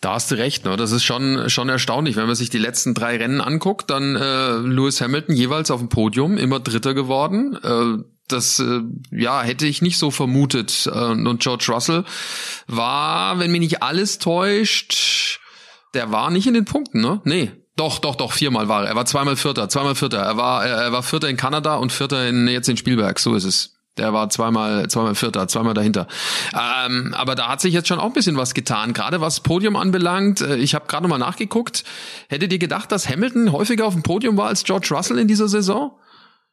Da 0.00 0.14
hast 0.14 0.30
du 0.30 0.36
recht, 0.36 0.64
ne? 0.64 0.76
Das 0.76 0.92
ist 0.92 1.04
schon, 1.04 1.48
schon 1.48 1.68
erstaunlich. 1.68 2.16
Wenn 2.16 2.26
man 2.26 2.36
sich 2.36 2.50
die 2.50 2.58
letzten 2.58 2.94
drei 2.94 3.16
Rennen 3.16 3.40
anguckt, 3.40 3.90
dann 3.90 4.16
äh, 4.16 4.56
Lewis 4.56 5.00
Hamilton 5.00 5.34
jeweils 5.34 5.70
auf 5.70 5.80
dem 5.80 5.88
Podium, 5.88 6.36
immer 6.36 6.60
Dritter 6.60 6.94
geworden. 6.94 7.58
Äh, 7.62 8.04
das 8.28 8.60
äh, 8.60 8.80
ja 9.10 9.42
hätte 9.42 9.66
ich 9.66 9.82
nicht 9.82 9.98
so 9.98 10.10
vermutet. 10.10 10.88
Äh, 10.92 10.98
und 10.98 11.40
George 11.40 11.66
Russell 11.68 12.04
war, 12.66 13.38
wenn 13.38 13.50
mich 13.50 13.60
nicht 13.60 13.82
alles 13.82 14.18
täuscht, 14.18 15.40
der 15.94 16.12
war 16.12 16.30
nicht 16.30 16.46
in 16.46 16.54
den 16.54 16.64
Punkten, 16.64 17.00
ne? 17.00 17.20
Nee. 17.24 17.52
Doch, 17.76 17.98
doch, 17.98 18.14
doch, 18.14 18.32
viermal 18.32 18.68
war 18.68 18.82
er. 18.82 18.88
Er 18.88 18.96
war 18.96 19.06
zweimal 19.06 19.36
Vierter, 19.36 19.70
zweimal 19.70 19.94
Vierter. 19.94 20.18
Er 20.18 20.36
war, 20.36 20.66
er 20.66 20.92
war 20.92 21.02
Vierter 21.02 21.28
in 21.30 21.38
Kanada 21.38 21.76
und 21.76 21.92
Vierter 21.92 22.28
in, 22.28 22.46
jetzt 22.46 22.68
in 22.68 22.76
Spielberg. 22.76 23.18
So 23.18 23.34
ist 23.34 23.44
es. 23.44 23.79
Der 24.00 24.14
war 24.14 24.30
zweimal, 24.30 24.88
zweimal 24.88 25.14
Vierter, 25.14 25.46
zweimal 25.46 25.74
dahinter. 25.74 26.06
Ähm, 26.54 27.14
aber 27.14 27.34
da 27.34 27.48
hat 27.48 27.60
sich 27.60 27.74
jetzt 27.74 27.86
schon 27.86 27.98
auch 27.98 28.06
ein 28.06 28.12
bisschen 28.14 28.38
was 28.38 28.54
getan, 28.54 28.94
gerade 28.94 29.20
was 29.20 29.40
Podium 29.40 29.76
anbelangt. 29.76 30.40
Äh, 30.40 30.56
ich 30.56 30.74
habe 30.74 30.86
gerade 30.88 31.06
mal 31.06 31.18
nachgeguckt. 31.18 31.84
Hättet 32.28 32.50
ihr 32.50 32.58
gedacht, 32.58 32.90
dass 32.92 33.10
Hamilton 33.10 33.52
häufiger 33.52 33.84
auf 33.84 33.92
dem 33.92 34.02
Podium 34.02 34.38
war 34.38 34.46
als 34.46 34.64
George 34.64 34.88
Russell 34.90 35.18
in 35.18 35.28
dieser 35.28 35.48
Saison? 35.48 35.92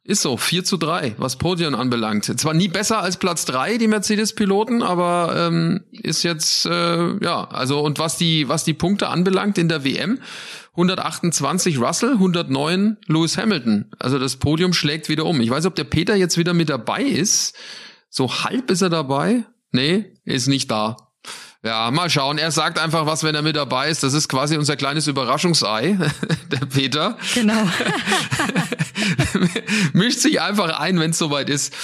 Ist 0.08 0.22
so, 0.22 0.38
4 0.38 0.64
zu 0.64 0.78
3, 0.78 1.16
was 1.18 1.36
Podium 1.36 1.74
anbelangt. 1.74 2.24
Zwar 2.40 2.54
nie 2.54 2.68
besser 2.68 3.02
als 3.02 3.18
Platz 3.18 3.44
3, 3.44 3.76
die 3.76 3.88
Mercedes-Piloten, 3.88 4.82
aber 4.82 5.34
ähm, 5.36 5.84
ist 5.92 6.22
jetzt, 6.22 6.64
äh, 6.64 7.22
ja, 7.22 7.44
also 7.44 7.80
und 7.80 7.98
was 7.98 8.16
die, 8.16 8.48
was 8.48 8.64
die 8.64 8.72
Punkte 8.72 9.08
anbelangt 9.08 9.58
in 9.58 9.68
der 9.68 9.84
WM, 9.84 10.18
128 10.70 11.78
Russell, 11.78 12.12
109 12.12 12.96
Lewis 13.06 13.36
Hamilton. 13.36 13.90
Also 13.98 14.18
das 14.18 14.36
Podium 14.36 14.72
schlägt 14.72 15.10
wieder 15.10 15.26
um. 15.26 15.42
Ich 15.42 15.50
weiß, 15.50 15.66
ob 15.66 15.74
der 15.74 15.84
Peter 15.84 16.16
jetzt 16.16 16.38
wieder 16.38 16.54
mit 16.54 16.70
dabei 16.70 17.02
ist. 17.02 17.54
So 18.08 18.32
halb 18.44 18.70
ist 18.70 18.80
er 18.80 18.88
dabei. 18.88 19.44
Nee, 19.72 20.06
ist 20.24 20.48
nicht 20.48 20.70
da. 20.70 20.96
Ja, 21.64 21.90
mal 21.90 22.08
schauen. 22.08 22.38
Er 22.38 22.52
sagt 22.52 22.78
einfach 22.78 23.04
was, 23.06 23.24
wenn 23.24 23.34
er 23.34 23.42
mit 23.42 23.56
dabei 23.56 23.88
ist. 23.88 24.04
Das 24.04 24.14
ist 24.14 24.28
quasi 24.28 24.56
unser 24.56 24.76
kleines 24.76 25.08
Überraschungsei, 25.08 25.98
der 26.52 26.66
Peter. 26.66 27.18
Genau. 27.34 27.68
Mischt 29.92 30.20
sich 30.20 30.40
einfach 30.40 30.78
ein, 30.78 31.00
wenn 31.00 31.10
es 31.10 31.18
soweit 31.18 31.50
ist. 31.50 31.74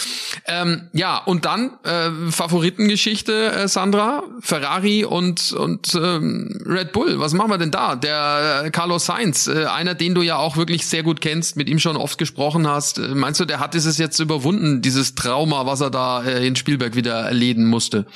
Ähm, 0.46 0.88
ja, 0.92 1.18
und 1.18 1.44
dann 1.44 1.72
äh, 1.82 2.30
Favoritengeschichte, 2.30 3.50
äh, 3.50 3.68
Sandra, 3.68 4.22
Ferrari 4.40 5.04
und 5.04 5.52
und 5.52 5.92
ähm, 5.96 6.62
Red 6.64 6.92
Bull. 6.92 7.18
Was 7.18 7.32
machen 7.32 7.50
wir 7.50 7.58
denn 7.58 7.72
da? 7.72 7.96
Der 7.96 8.62
äh, 8.66 8.70
Carlos 8.70 9.06
Sainz, 9.06 9.48
äh, 9.48 9.64
einer, 9.64 9.94
den 9.94 10.14
du 10.14 10.22
ja 10.22 10.36
auch 10.36 10.56
wirklich 10.56 10.86
sehr 10.86 11.02
gut 11.02 11.20
kennst, 11.20 11.56
mit 11.56 11.68
ihm 11.68 11.80
schon 11.80 11.96
oft 11.96 12.16
gesprochen 12.18 12.68
hast. 12.68 12.98
Äh, 12.98 13.08
meinst 13.08 13.40
du, 13.40 13.44
der 13.44 13.58
hat 13.58 13.74
dieses 13.74 13.98
jetzt 13.98 14.20
überwunden, 14.20 14.82
dieses 14.82 15.16
Trauma, 15.16 15.66
was 15.66 15.80
er 15.80 15.90
da 15.90 16.22
äh, 16.22 16.46
in 16.46 16.54
Spielberg 16.54 16.94
wieder 16.94 17.22
erleden 17.22 17.66
musste? 17.66 18.06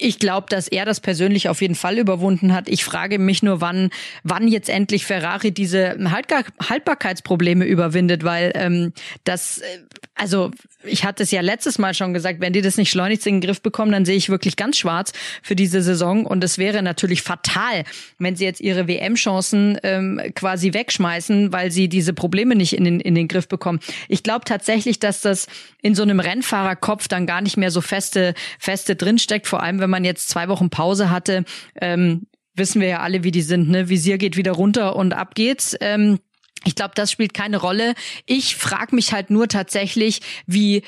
Ich 0.00 0.20
glaube, 0.20 0.46
dass 0.48 0.68
er 0.68 0.84
das 0.84 1.00
persönlich 1.08 1.48
auf 1.48 1.62
jeden 1.62 1.74
Fall 1.74 1.96
überwunden 1.96 2.52
hat. 2.52 2.68
Ich 2.68 2.84
frage 2.84 3.18
mich 3.18 3.42
nur, 3.42 3.62
wann, 3.62 3.88
wann 4.24 4.46
jetzt 4.46 4.68
endlich 4.68 5.06
Ferrari 5.06 5.52
diese 5.52 5.96
Haltbarkeitsprobleme 5.98 7.64
überwindet, 7.64 8.24
weil 8.24 8.52
ähm, 8.54 8.92
das, 9.24 9.56
äh, 9.56 9.78
also 10.18 10.50
ich 10.84 11.04
hatte 11.04 11.22
es 11.22 11.30
ja 11.30 11.40
letztes 11.40 11.78
Mal 11.78 11.94
schon 11.94 12.12
gesagt, 12.12 12.40
wenn 12.40 12.52
die 12.52 12.60
das 12.60 12.76
nicht 12.76 12.90
schleunigst 12.90 13.26
in 13.26 13.36
den 13.36 13.40
Griff 13.40 13.62
bekommen, 13.62 13.92
dann 13.92 14.04
sehe 14.04 14.16
ich 14.16 14.28
wirklich 14.28 14.56
ganz 14.56 14.76
schwarz 14.78 15.12
für 15.42 15.56
diese 15.56 15.82
Saison. 15.82 16.26
Und 16.26 16.42
es 16.44 16.58
wäre 16.58 16.82
natürlich 16.82 17.22
fatal, 17.22 17.84
wenn 18.18 18.36
sie 18.36 18.44
jetzt 18.44 18.60
ihre 18.60 18.88
WM-Chancen 18.88 19.78
ähm, 19.82 20.20
quasi 20.34 20.74
wegschmeißen, 20.74 21.52
weil 21.52 21.70
sie 21.70 21.88
diese 21.88 22.12
Probleme 22.12 22.54
nicht 22.54 22.74
in 22.74 22.84
den, 22.84 23.00
in 23.00 23.14
den 23.14 23.28
Griff 23.28 23.48
bekommen. 23.48 23.80
Ich 24.08 24.22
glaube 24.22 24.44
tatsächlich, 24.44 24.98
dass 24.98 25.20
das 25.20 25.46
in 25.82 25.94
so 25.94 26.02
einem 26.02 26.20
Rennfahrerkopf 26.20 27.08
dann 27.08 27.26
gar 27.26 27.40
nicht 27.40 27.56
mehr 27.56 27.70
so 27.70 27.80
feste, 27.80 28.34
feste 28.58 28.96
drinsteckt, 28.96 29.46
vor 29.46 29.62
allem 29.62 29.80
wenn 29.80 29.90
man 29.90 30.04
jetzt 30.04 30.28
zwei 30.28 30.48
Wochen 30.48 30.70
Pause 30.70 31.10
hatte. 31.10 31.44
Ähm, 31.80 32.26
wissen 32.54 32.80
wir 32.80 32.88
ja 32.88 33.00
alle, 33.00 33.22
wie 33.22 33.30
die 33.30 33.42
sind. 33.42 33.68
Ne? 33.68 33.88
Visier 33.88 34.18
geht 34.18 34.36
wieder 34.36 34.52
runter 34.52 34.96
und 34.96 35.12
ab 35.12 35.34
geht's. 35.34 35.76
Ähm, 35.80 36.18
ich 36.64 36.74
glaube, 36.74 36.92
das 36.94 37.10
spielt 37.10 37.34
keine 37.34 37.58
Rolle. 37.58 37.94
Ich 38.26 38.56
frage 38.56 38.94
mich 38.94 39.12
halt 39.12 39.30
nur 39.30 39.48
tatsächlich, 39.48 40.20
wie 40.46 40.82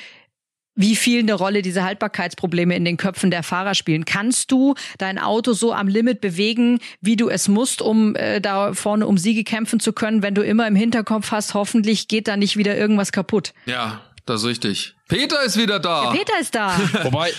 wie 0.73 0.95
viel 0.95 1.19
eine 1.19 1.33
Rolle 1.33 1.61
diese 1.61 1.83
Haltbarkeitsprobleme 1.83 2.75
in 2.75 2.85
den 2.85 2.97
Köpfen 2.97 3.29
der 3.29 3.43
Fahrer 3.43 3.75
spielen. 3.75 4.05
Kannst 4.05 4.51
du 4.51 4.75
dein 4.97 5.19
Auto 5.19 5.53
so 5.53 5.73
am 5.73 5.87
Limit 5.87 6.21
bewegen, 6.21 6.79
wie 7.01 7.17
du 7.17 7.29
es 7.29 7.47
musst, 7.47 7.81
um 7.81 8.15
äh, 8.15 8.39
da 8.39 8.73
vorne 8.73 9.05
um 9.05 9.17
Siege 9.17 9.43
kämpfen 9.43 9.79
zu 9.79 9.91
können, 9.91 10.23
wenn 10.23 10.33
du 10.33 10.41
immer 10.41 10.67
im 10.67 10.75
Hinterkopf 10.75 11.31
hast, 11.31 11.53
hoffentlich 11.53 12.07
geht 12.07 12.27
da 12.27 12.37
nicht 12.37 12.57
wieder 12.57 12.77
irgendwas 12.77 13.11
kaputt? 13.11 13.53
Ja, 13.65 14.01
das 14.25 14.41
ist 14.41 14.47
richtig. 14.47 14.95
Peter 15.11 15.43
ist 15.43 15.57
wieder 15.57 15.77
da. 15.77 16.09
Der 16.09 16.19
Peter 16.19 16.39
ist 16.39 16.55
da. 16.55 16.79
Wobei, 17.03 17.33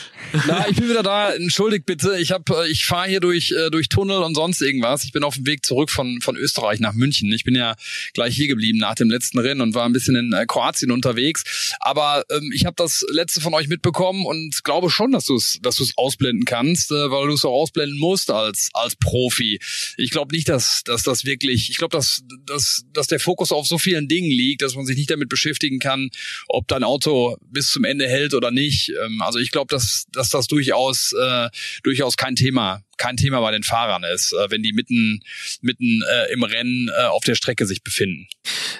na, 0.46 0.68
ich 0.68 0.76
bin 0.76 0.90
wieder 0.90 1.02
da. 1.02 1.32
Entschuldigt 1.32 1.86
bitte. 1.86 2.18
Ich 2.18 2.30
hab, 2.30 2.50
äh, 2.50 2.68
ich 2.68 2.84
fahre 2.84 3.08
hier 3.08 3.20
durch 3.20 3.50
äh, 3.50 3.70
durch 3.70 3.88
Tunnel 3.88 4.18
und 4.18 4.34
sonst 4.34 4.60
irgendwas. 4.60 5.04
Ich 5.04 5.12
bin 5.12 5.24
auf 5.24 5.36
dem 5.36 5.46
Weg 5.46 5.64
zurück 5.64 5.90
von 5.90 6.20
von 6.20 6.36
Österreich 6.36 6.80
nach 6.80 6.92
München. 6.92 7.32
Ich 7.32 7.44
bin 7.44 7.54
ja 7.54 7.74
gleich 8.12 8.36
hier 8.36 8.46
geblieben 8.46 8.76
nach 8.76 8.94
dem 8.94 9.08
letzten 9.08 9.38
Rennen 9.38 9.62
und 9.62 9.74
war 9.74 9.86
ein 9.86 9.94
bisschen 9.94 10.16
in 10.16 10.34
äh, 10.34 10.44
Kroatien 10.44 10.90
unterwegs. 10.90 11.72
Aber 11.80 12.24
ähm, 12.30 12.52
ich 12.54 12.66
habe 12.66 12.74
das 12.76 13.06
letzte 13.08 13.40
von 13.40 13.54
euch 13.54 13.68
mitbekommen 13.68 14.26
und 14.26 14.62
glaube 14.64 14.90
schon, 14.90 15.10
dass 15.10 15.24
du 15.24 15.36
es 15.36 15.58
dass 15.62 15.76
du 15.76 15.84
es 15.84 15.96
ausblenden 15.96 16.44
kannst, 16.44 16.90
äh, 16.90 17.10
weil 17.10 17.28
du 17.28 17.32
es 17.32 17.44
auch 17.46 17.54
ausblenden 17.54 17.98
musst 17.98 18.30
als 18.30 18.68
als 18.74 18.96
Profi. 18.96 19.60
Ich 19.96 20.10
glaube 20.10 20.34
nicht, 20.36 20.50
dass 20.50 20.82
dass 20.84 21.04
das 21.04 21.24
wirklich. 21.24 21.70
Ich 21.70 21.78
glaube, 21.78 21.96
dass 21.96 22.22
dass 22.44 22.84
dass 22.92 23.06
der 23.06 23.18
Fokus 23.18 23.50
auf 23.50 23.66
so 23.66 23.78
vielen 23.78 24.08
Dingen 24.08 24.30
liegt, 24.30 24.60
dass 24.60 24.74
man 24.74 24.84
sich 24.84 24.98
nicht 24.98 25.10
damit 25.10 25.30
beschäftigen 25.30 25.78
kann, 25.78 26.10
ob 26.48 26.68
dein 26.68 26.84
Auto 26.84 27.38
bis 27.46 27.61
zum 27.70 27.84
Ende 27.84 28.08
hält 28.08 28.34
oder 28.34 28.50
nicht. 28.50 28.90
Ähm, 29.04 29.22
also 29.22 29.38
ich 29.38 29.50
glaube, 29.50 29.68
dass, 29.74 30.06
dass 30.12 30.30
das 30.30 30.46
durchaus, 30.46 31.12
äh, 31.12 31.48
durchaus 31.82 32.16
kein 32.16 32.36
Thema, 32.36 32.82
kein 32.96 33.16
Thema 33.16 33.40
bei 33.40 33.50
den 33.52 33.62
Fahrern 33.62 34.04
ist, 34.04 34.32
äh, 34.32 34.50
wenn 34.50 34.62
die 34.62 34.72
mitten, 34.72 35.22
mitten 35.60 36.02
äh, 36.02 36.32
im 36.32 36.42
Rennen 36.42 36.88
äh, 36.88 37.04
auf 37.04 37.24
der 37.24 37.34
Strecke 37.34 37.66
sich 37.66 37.82
befinden. 37.82 38.26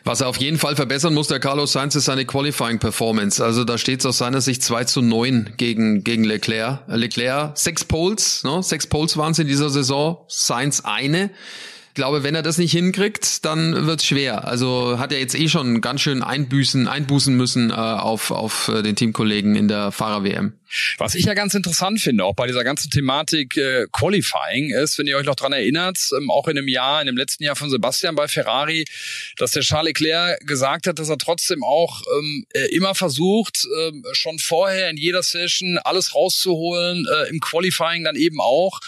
Was 0.05 0.21
er 0.21 0.29
auf 0.29 0.37
jeden 0.39 0.59
Fall 0.59 0.77
verbessern 0.77 1.15
muss, 1.15 1.29
der 1.29 1.41
Carlos 1.41 1.73
Sainz, 1.73 1.95
ist 1.95 2.07
seine 2.07 2.25
Qualifying 2.25 2.79
Performance. 2.79 3.45
Also 3.45 3.65
da 3.65 3.79
steht 3.79 4.01
es 4.01 4.07
aus 4.07 4.19
seiner 4.19 4.41
Sicht 4.41 4.63
2 4.63 4.85
zu 4.85 5.03
9 5.03 5.55
gegen, 5.57 6.05
gegen 6.05 6.25
Leclerc. 6.25 6.83
Leclerc, 6.89 7.57
sechs 7.59 7.85
Poles, 7.85 8.43
ne? 8.45 8.63
sechs 8.63 8.87
Poles 8.87 9.17
waren 9.17 9.33
es 9.33 9.39
in 9.39 9.47
dieser 9.47 9.71
Saison, 9.71 10.25
Sainz 10.29 10.81
eine. 10.81 11.31
Ich 11.93 11.97
glaube, 11.97 12.23
wenn 12.23 12.35
er 12.35 12.41
das 12.41 12.57
nicht 12.57 12.73
hinkriegt, 12.73 13.45
dann 13.45 13.85
wird's 13.85 14.07
schwer. 14.07 14.49
Also 14.49 14.99
hat 14.99 15.13
er 15.13 15.19
jetzt 15.19 15.39
eh 15.39 15.51
schon 15.51 15.83
ganz 15.83 16.01
schön 16.01 16.23
einbüßen, 16.23 16.89
einbußen 16.89 17.37
müssen 17.37 17.69
äh, 17.69 17.75
auf, 17.75 18.31
auf 18.31 18.69
äh, 18.69 18.83
den 18.83 18.97
Teamkollegen 18.97 19.55
in 19.57 19.69
der 19.69 19.93
Fahrer-WM. 19.93 20.55
Was 20.99 21.15
ich 21.15 21.25
ja 21.25 21.35
ganz 21.35 21.55
interessant 21.55 22.01
finde, 22.01 22.25
auch 22.25 22.35
bei 22.35 22.47
dieser 22.47 22.65
ganzen 22.65 22.91
Thematik 22.91 23.57
äh, 23.57 23.87
Qualifying, 23.93 24.71
ist, 24.71 24.99
wenn 24.99 25.07
ihr 25.07 25.17
euch 25.17 25.27
noch 25.27 25.35
dran 25.35 25.53
erinnert, 25.53 25.99
ähm, 26.17 26.31
auch 26.31 26.49
in 26.49 26.57
dem 26.57 26.69
Jahr, 26.69 27.01
in 27.01 27.07
dem 27.07 27.17
letzten 27.17 27.45
Jahr 27.45 27.57
von 27.57 27.71
Sebastian 27.71 28.15
bei 28.15 28.29
Ferrari, 28.29 28.85
dass 29.37 29.53
der 29.53 29.63
Charles 29.63 29.89
Leclerc 29.89 30.47
gesagt 30.47 30.87
hat, 30.87 30.99
dass 30.99 31.09
er 31.09 31.19
trotzdem 31.19 31.63
auch 31.63 32.03
ähm, 32.19 32.47
äh, 32.55 32.67
immer 32.75 32.95
versucht, 32.95 33.65
äh, 33.65 33.93
schon 34.13 34.39
vorher 34.39 34.91
in 34.91 34.97
jeder 34.97 35.23
Session 35.23 35.79
alles 35.79 36.15
rauszuholen, 36.15 37.07
äh, 37.07 37.29
im 37.29 37.41
Qualifying 37.41 38.05
dann 38.05 38.17
eben 38.17 38.41
auch, 38.41 38.81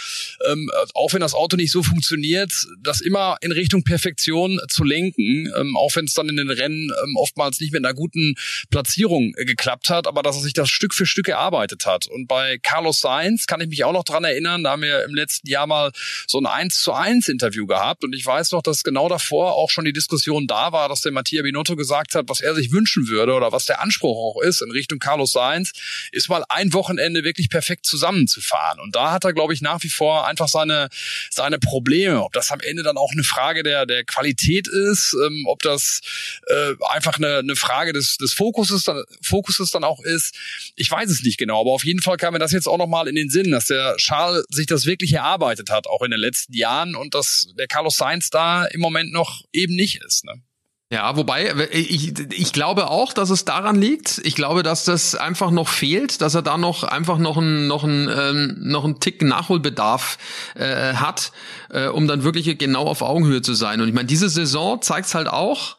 ähm, 0.51 0.71
auch 0.95 1.13
wenn 1.13 1.21
das 1.21 1.35
Auto 1.35 1.57
nicht 1.57 1.71
so 1.71 1.83
funktioniert, 1.83 2.53
das 2.83 3.01
immer 3.01 3.37
in 3.41 3.53
Richtung 3.53 3.85
Perfektion 3.85 4.61
zu 4.69 4.85
lenken, 4.85 5.53
ähm, 5.57 5.77
auch 5.77 5.95
wenn 5.97 6.07
es 6.07 6.15
dann 6.15 6.29
in 6.29 6.37
den 6.37 6.51
Rennen 6.51 6.91
ähm, 7.03 7.17
oftmals 7.17 7.61
nicht 7.61 7.73
mit 7.73 7.85
einer 7.85 7.95
guten 7.95 8.37
Platzierung 8.71 9.35
äh, 9.37 9.45
geklappt 9.45 9.91
hat, 9.91 10.07
aber 10.07 10.23
dass 10.23 10.37
er 10.37 10.43
sich 10.43 10.53
das 10.53 10.71
Stück 10.71 10.95
für 10.95 11.07
Stück 11.07 11.29
erarbeitet 11.29 11.74
gearbeitet 11.75 11.87
hat. 11.87 12.07
Und 12.07 12.27
bei 12.27 12.59
Carlos 12.59 13.01
Sainz 13.01 13.47
kann 13.47 13.61
ich 13.61 13.69
mich 13.69 13.85
auch 13.85 13.93
noch 13.93 14.05
dran 14.05 14.25
erinnern, 14.25 14.65
da 14.65 14.73
haben 14.73 14.83
wir 14.83 15.05
im 15.05 15.15
letzten 15.15 15.49
Jahr 15.49 15.67
mal 15.67 15.91
so 16.27 16.39
ein 16.39 16.47
1 16.47 16.81
zu 16.81 16.93
1 16.93 17.29
Interview 17.29 17.67
gehabt. 17.67 18.05
Und 18.05 18.15
ich 18.15 18.25
weiß 18.25 18.53
noch, 18.53 18.63
dass 18.63 18.83
genau 18.83 19.09
davor 19.09 19.55
auch 19.55 19.71
schon 19.71 19.85
die 19.85 19.93
Diskussion 19.93 20.47
da 20.47 20.73
war, 20.73 20.89
dass 20.89 21.01
der 21.01 21.13
Mattia 21.13 21.43
Binotto 21.43 21.77
gesagt 21.77 22.15
hat, 22.15 22.29
was 22.29 22.41
er 22.41 22.55
sich 22.55 22.73
wünschen 22.73 23.09
würde 23.09 23.35
oder 23.35 23.53
was 23.53 23.67
der 23.67 23.81
Anspruch 23.81 24.17
auch 24.17 24.41
ist 24.43 24.63
in 24.63 24.71
Richtung 24.71 24.99
Carlos 24.99 25.33
Sainz, 25.33 25.73
ist 26.13 26.29
mal 26.29 26.45
ein 26.49 26.73
Wochenende 26.73 27.25
wirklich 27.25 27.49
perfekt 27.49 27.87
zusammenzufahren. 27.87 28.81
Und 28.81 28.95
da 28.95 29.13
hat 29.13 29.25
er, 29.25 29.33
glaube 29.33 29.55
ich, 29.55 29.63
nach 29.63 29.83
wie 29.83 29.89
vor 29.89 30.27
einfach 30.27 30.49
seine, 30.49 30.89
seine 31.31 31.59
Probleme. 31.59 32.23
Ob 32.23 32.33
das 32.33 32.51
am 32.51 32.61
Ende 32.61 32.83
dann 32.83 32.97
auch 32.97 33.13
eine 33.13 33.25
Frage 33.25 33.63
der, 33.63 33.87
der 33.87 34.05
Qualität 34.05 34.69
ist, 34.69 35.15
ähm, 35.15 35.45
ob 35.47 35.63
das 35.63 36.01
äh, 36.47 36.75
einfach 36.91 37.17
eine, 37.17 37.39
eine 37.39 37.57
Frage 37.57 37.93
des, 37.93 38.17
des 38.17 38.33
Fokuses, 38.33 38.85
dann, 38.85 39.05
Fokuses 39.23 39.71
dann 39.71 39.85
auch 39.85 40.01
ist. 40.03 40.35
Ich 40.77 40.91
weiß 40.91 41.11
es 41.11 41.23
nicht 41.23 41.39
genau, 41.39 41.64
aber 41.65 41.73
auf 41.73 41.85
jeden 41.85 42.03
Fall 42.03 42.19
kam 42.19 42.35
mir 42.35 42.39
das 42.39 42.53
jetzt 42.53 42.67
auch 42.67 42.77
nochmal 42.77 43.09
in 43.09 43.15
den 43.15 43.31
Sinn, 43.31 43.51
dass 43.51 43.67
der 43.67 43.97
Charles 43.97 44.45
sich 44.51 44.67
das 44.67 44.85
wirklich 44.85 45.15
erarbeitet 45.15 45.71
hat, 45.71 45.87
auch 45.87 46.03
in 46.03 46.11
den 46.11 46.21
letzten 46.21 46.53
Jahren 46.53 46.95
und 46.95 47.15
dass 47.15 47.47
der 47.59 47.67
Carlos 47.67 47.97
Sainz 47.97 48.29
da 48.29 48.67
im 48.67 48.83
Moment 48.83 49.13
noch 49.13 49.41
eben 49.51 49.75
nicht 49.75 50.03
ist. 50.05 50.27
Ne? 50.27 50.43
Ja, 50.91 51.17
wobei 51.17 51.55
ich, 51.73 52.13
ich 52.31 52.53
glaube 52.53 52.91
auch, 52.91 53.15
dass 53.15 53.31
es 53.31 53.47
daran 53.47 53.81
liegt. 53.81 54.21
Ich 54.25 54.35
glaube, 54.35 54.63
dass 54.63 54.85
das 54.85 55.15
einfach 55.15 55.51
noch 55.51 55.69
fehlt, 55.69 56.21
dass 56.21 56.35
er 56.35 56.43
da 56.43 56.59
noch 56.59 56.85
einfach 56.85 57.17
noch 57.17 57.39
ein 57.39 57.67
noch 57.67 57.83
ein 57.83 58.11
ähm, 58.15 58.57
noch 58.61 58.85
ein 58.85 59.01
Tick 59.01 59.23
Nachholbedarf 59.23 60.19
äh, 60.55 60.93
hat, 60.93 61.33
äh, 61.71 61.87
um 61.87 62.07
dann 62.07 62.25
wirklich 62.25 62.59
genau 62.59 62.85
auf 62.85 63.01
Augenhöhe 63.01 63.41
zu 63.41 63.55
sein. 63.55 63.81
Und 63.81 63.89
ich 63.89 63.95
meine, 63.95 64.07
diese 64.07 64.29
Saison 64.29 64.83
zeigt's 64.83 65.15
halt 65.15 65.29
auch. 65.29 65.79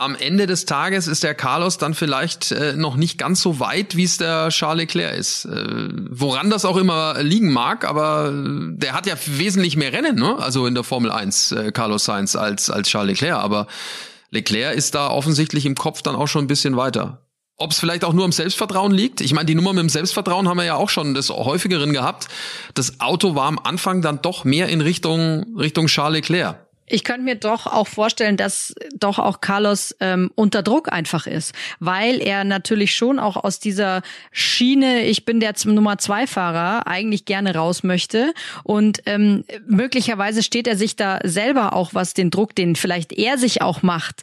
Am 0.00 0.14
Ende 0.14 0.46
des 0.46 0.64
Tages 0.64 1.06
ist 1.08 1.24
der 1.24 1.34
Carlos 1.34 1.76
dann 1.76 1.92
vielleicht 1.92 2.52
äh, 2.52 2.72
noch 2.72 2.96
nicht 2.96 3.18
ganz 3.18 3.42
so 3.42 3.60
weit, 3.60 3.96
wie 3.96 4.04
es 4.04 4.16
der 4.16 4.48
Charles 4.48 4.84
Leclerc 4.84 5.14
ist. 5.14 5.44
Äh, 5.44 5.88
woran 6.08 6.48
das 6.48 6.64
auch 6.64 6.78
immer 6.78 7.22
liegen 7.22 7.52
mag, 7.52 7.86
aber 7.86 8.32
der 8.32 8.94
hat 8.94 9.06
ja 9.06 9.12
wesentlich 9.26 9.76
mehr 9.76 9.92
Rennen, 9.92 10.16
ne? 10.16 10.38
Also 10.38 10.66
in 10.66 10.74
der 10.74 10.84
Formel 10.84 11.12
1, 11.12 11.52
äh, 11.52 11.70
Carlos 11.72 12.06
Sainz, 12.06 12.34
als, 12.34 12.70
als 12.70 12.88
Charles 12.88 13.20
Leclerc. 13.20 13.44
Aber 13.44 13.66
Leclerc 14.30 14.74
ist 14.74 14.94
da 14.94 15.10
offensichtlich 15.10 15.66
im 15.66 15.74
Kopf 15.74 16.00
dann 16.00 16.16
auch 16.16 16.28
schon 16.28 16.44
ein 16.44 16.48
bisschen 16.48 16.78
weiter. 16.78 17.26
Ob 17.58 17.72
es 17.72 17.78
vielleicht 17.78 18.02
auch 18.02 18.14
nur 18.14 18.24
am 18.24 18.32
Selbstvertrauen 18.32 18.92
liegt? 18.92 19.20
Ich 19.20 19.34
meine, 19.34 19.44
die 19.44 19.54
Nummer 19.54 19.74
mit 19.74 19.82
dem 19.82 19.90
Selbstvertrauen 19.90 20.48
haben 20.48 20.56
wir 20.56 20.64
ja 20.64 20.76
auch 20.76 20.88
schon 20.88 21.12
des 21.12 21.28
häufigeren 21.28 21.92
gehabt. 21.92 22.28
Das 22.72 23.00
Auto 23.00 23.34
war 23.34 23.44
am 23.44 23.58
Anfang 23.58 24.00
dann 24.00 24.22
doch 24.22 24.44
mehr 24.44 24.70
in 24.70 24.80
Richtung, 24.80 25.58
Richtung 25.58 25.88
Charles 25.88 26.20
Leclerc. 26.20 26.69
Ich 26.90 27.04
könnte 27.04 27.22
mir 27.22 27.36
doch 27.36 27.66
auch 27.66 27.86
vorstellen, 27.86 28.36
dass 28.36 28.74
doch 28.94 29.18
auch 29.18 29.40
Carlos 29.40 29.94
ähm, 30.00 30.30
unter 30.34 30.62
Druck 30.62 30.92
einfach 30.92 31.26
ist, 31.26 31.54
weil 31.78 32.20
er 32.20 32.44
natürlich 32.44 32.94
schon 32.94 33.18
auch 33.18 33.36
aus 33.36 33.60
dieser 33.60 34.02
Schiene, 34.32 35.04
ich 35.04 35.24
bin 35.24 35.38
der 35.38 35.54
Nummer 35.64 35.98
zwei 35.98 36.26
Fahrer, 36.26 36.86
eigentlich 36.86 37.24
gerne 37.24 37.54
raus 37.54 37.82
möchte. 37.82 38.34
Und 38.64 39.02
ähm, 39.06 39.44
möglicherweise 39.66 40.42
steht 40.42 40.66
er 40.66 40.76
sich 40.76 40.96
da 40.96 41.20
selber 41.22 41.74
auch, 41.74 41.94
was 41.94 42.14
den 42.14 42.30
Druck, 42.30 42.54
den 42.54 42.74
vielleicht 42.74 43.12
er 43.12 43.38
sich 43.38 43.62
auch 43.62 43.82
macht, 43.82 44.22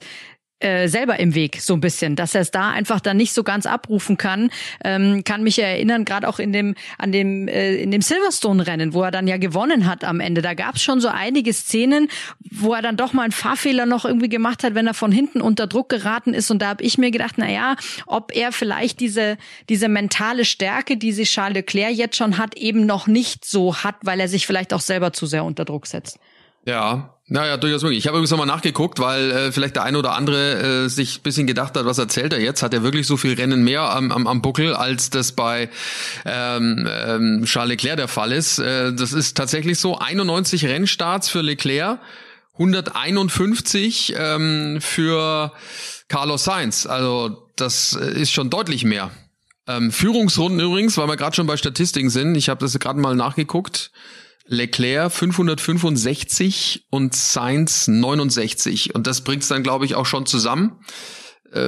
äh, 0.60 0.88
selber 0.88 1.20
im 1.20 1.36
Weg 1.36 1.62
so 1.62 1.74
ein 1.74 1.82
bisschen, 1.82 2.16
dass 2.16 2.34
er 2.34 2.42
es 2.42 2.52
da 2.52 2.72
einfach 2.72 3.00
dann 3.00 3.18
nicht 3.18 3.34
so 3.34 3.44
ganz 3.44 3.66
abrufen 3.66 4.18
kann. 4.18 4.50
Ähm, 4.84 5.24
kann 5.24 5.44
mich 5.44 5.60
erinnern, 5.60 6.04
gerade 6.04 6.28
auch 6.28 6.40
in 6.40 6.52
dem 6.52 6.76
an 6.98 7.12
dem 7.12 7.48
äh, 7.48 7.76
in 7.76 7.92
dem 7.92 8.02
Silverstone-Rennen, 8.02 8.94
wo 8.94 9.04
er 9.04 9.12
dann 9.12 9.28
ja 9.28 9.38
gewonnen 9.38 9.86
hat 9.86 10.04
am 10.04 10.20
Ende. 10.20 10.42
Da 10.42 10.56
gab 10.56 10.76
es 10.76 10.82
schon 10.82 11.00
so 11.00 11.10
einige 11.10 11.54
Szenen, 11.54 12.10
wo 12.50 12.74
er 12.74 12.82
dann 12.82 12.98
doch 12.98 13.14
mal 13.14 13.24
einen 13.24 13.32
Fahrfehler 13.32 13.86
noch 13.86 14.06
irgendwie 14.06 14.30
gemacht 14.30 14.64
hat, 14.64 14.74
wenn 14.74 14.88
er 14.88 14.94
von 14.94 15.12
hinten 15.12 15.42
unter 15.42 15.68
Druck 15.68 15.90
geraten 15.90 16.34
ist. 16.34 16.50
Und 16.50 16.62
da 16.62 16.70
habe 16.70 16.84
ich 16.84 16.98
mir 16.98 17.12
gedacht, 17.12 17.36
na 17.38 17.50
ja, 17.50 17.76
ob 18.08 18.36
er 18.36 18.52
vielleicht 18.52 19.00
diese 19.00 19.38
diese 19.70 19.90
mentale 19.90 20.44
Stärke, 20.44 20.98
die 20.98 21.12
sich 21.12 21.30
Charles 21.30 21.56
Leclerc 21.56 21.94
jetzt 21.94 22.16
schon 22.16 22.38
hat, 22.38 22.56
eben 22.58 22.86
noch 22.86 23.08
nicht 23.08 23.46
so 23.46 23.76
hat, 23.76 23.96
weil 24.02 24.20
er 24.20 24.28
sich 24.28 24.48
vielleicht 24.48 24.74
auch 24.74 24.82
selber 24.82 25.14
zu 25.14 25.26
sehr 25.28 25.46
unter 25.46 25.66
Druck 25.66 25.86
setzt. 25.88 26.20
Ja, 26.68 27.18
naja, 27.28 27.56
durchaus 27.56 27.82
möglich. 27.82 28.00
Ich 28.00 28.08
habe 28.08 28.18
übrigens 28.18 28.32
nochmal 28.32 28.46
nachgeguckt, 28.46 29.00
weil 29.00 29.32
äh, 29.32 29.52
vielleicht 29.54 29.78
der 29.78 29.84
eine 29.84 29.98
oder 29.98 30.16
andere 30.16 30.84
äh, 30.84 30.90
sich 30.90 31.22
bisschen 31.22 31.48
gedacht 31.48 31.78
hat, 31.78 31.86
was 31.86 31.98
erzählt 31.98 32.34
er 32.34 32.42
jetzt? 32.42 32.62
Hat 32.62 32.74
er 32.74 32.84
wirklich 32.84 33.08
so 33.08 33.16
viel 33.16 33.36
Rennen 33.36 33.64
mehr 33.64 33.84
am, 33.84 34.12
am, 34.12 34.28
am 34.28 34.42
Buckel, 34.42 34.74
als 34.74 35.10
das 35.10 35.32
bei 35.32 35.70
ähm, 36.26 36.86
ähm, 36.90 37.44
Charles 37.46 37.70
Leclerc 37.70 37.96
der 37.96 38.10
Fall 38.10 38.34
ist? 38.34 38.60
Äh, 38.60 38.94
das 38.94 39.14
ist 39.14 39.38
tatsächlich 39.38 39.80
so. 39.80 39.98
91 39.98 40.66
Rennstarts 40.66 41.30
für 41.30 41.40
Leclerc, 41.42 42.02
151 42.56 44.16
ähm, 44.18 44.80
für 44.82 45.54
Carlos 46.10 46.44
Sainz. 46.44 46.86
Also 46.86 47.50
das 47.56 47.94
ist 47.94 48.34
schon 48.34 48.50
deutlich 48.50 48.84
mehr. 48.84 49.12
Ähm, 49.68 49.94
Führungsrunden 49.94 50.60
übrigens, 50.60 50.98
weil 50.98 51.08
wir 51.08 51.16
gerade 51.16 51.36
schon 51.36 51.48
bei 51.48 51.56
Statistiken 51.56 52.10
sind. 52.10 52.36
Ich 52.36 52.50
habe 52.50 52.60
das 52.60 52.78
gerade 52.78 53.00
mal 53.00 53.16
nachgeguckt. 53.16 53.92
Leclerc 54.48 55.12
565 55.12 56.88
und 56.90 57.16
Sainz 57.16 57.88
69. 57.88 58.96
Und 58.96 59.08
das 59.08 59.22
bringt's 59.22 59.48
dann, 59.48 59.64
glaube 59.64 59.86
ich, 59.86 59.96
auch 59.96 60.06
schon 60.06 60.26
zusammen, 60.26 60.80
äh, 61.52 61.60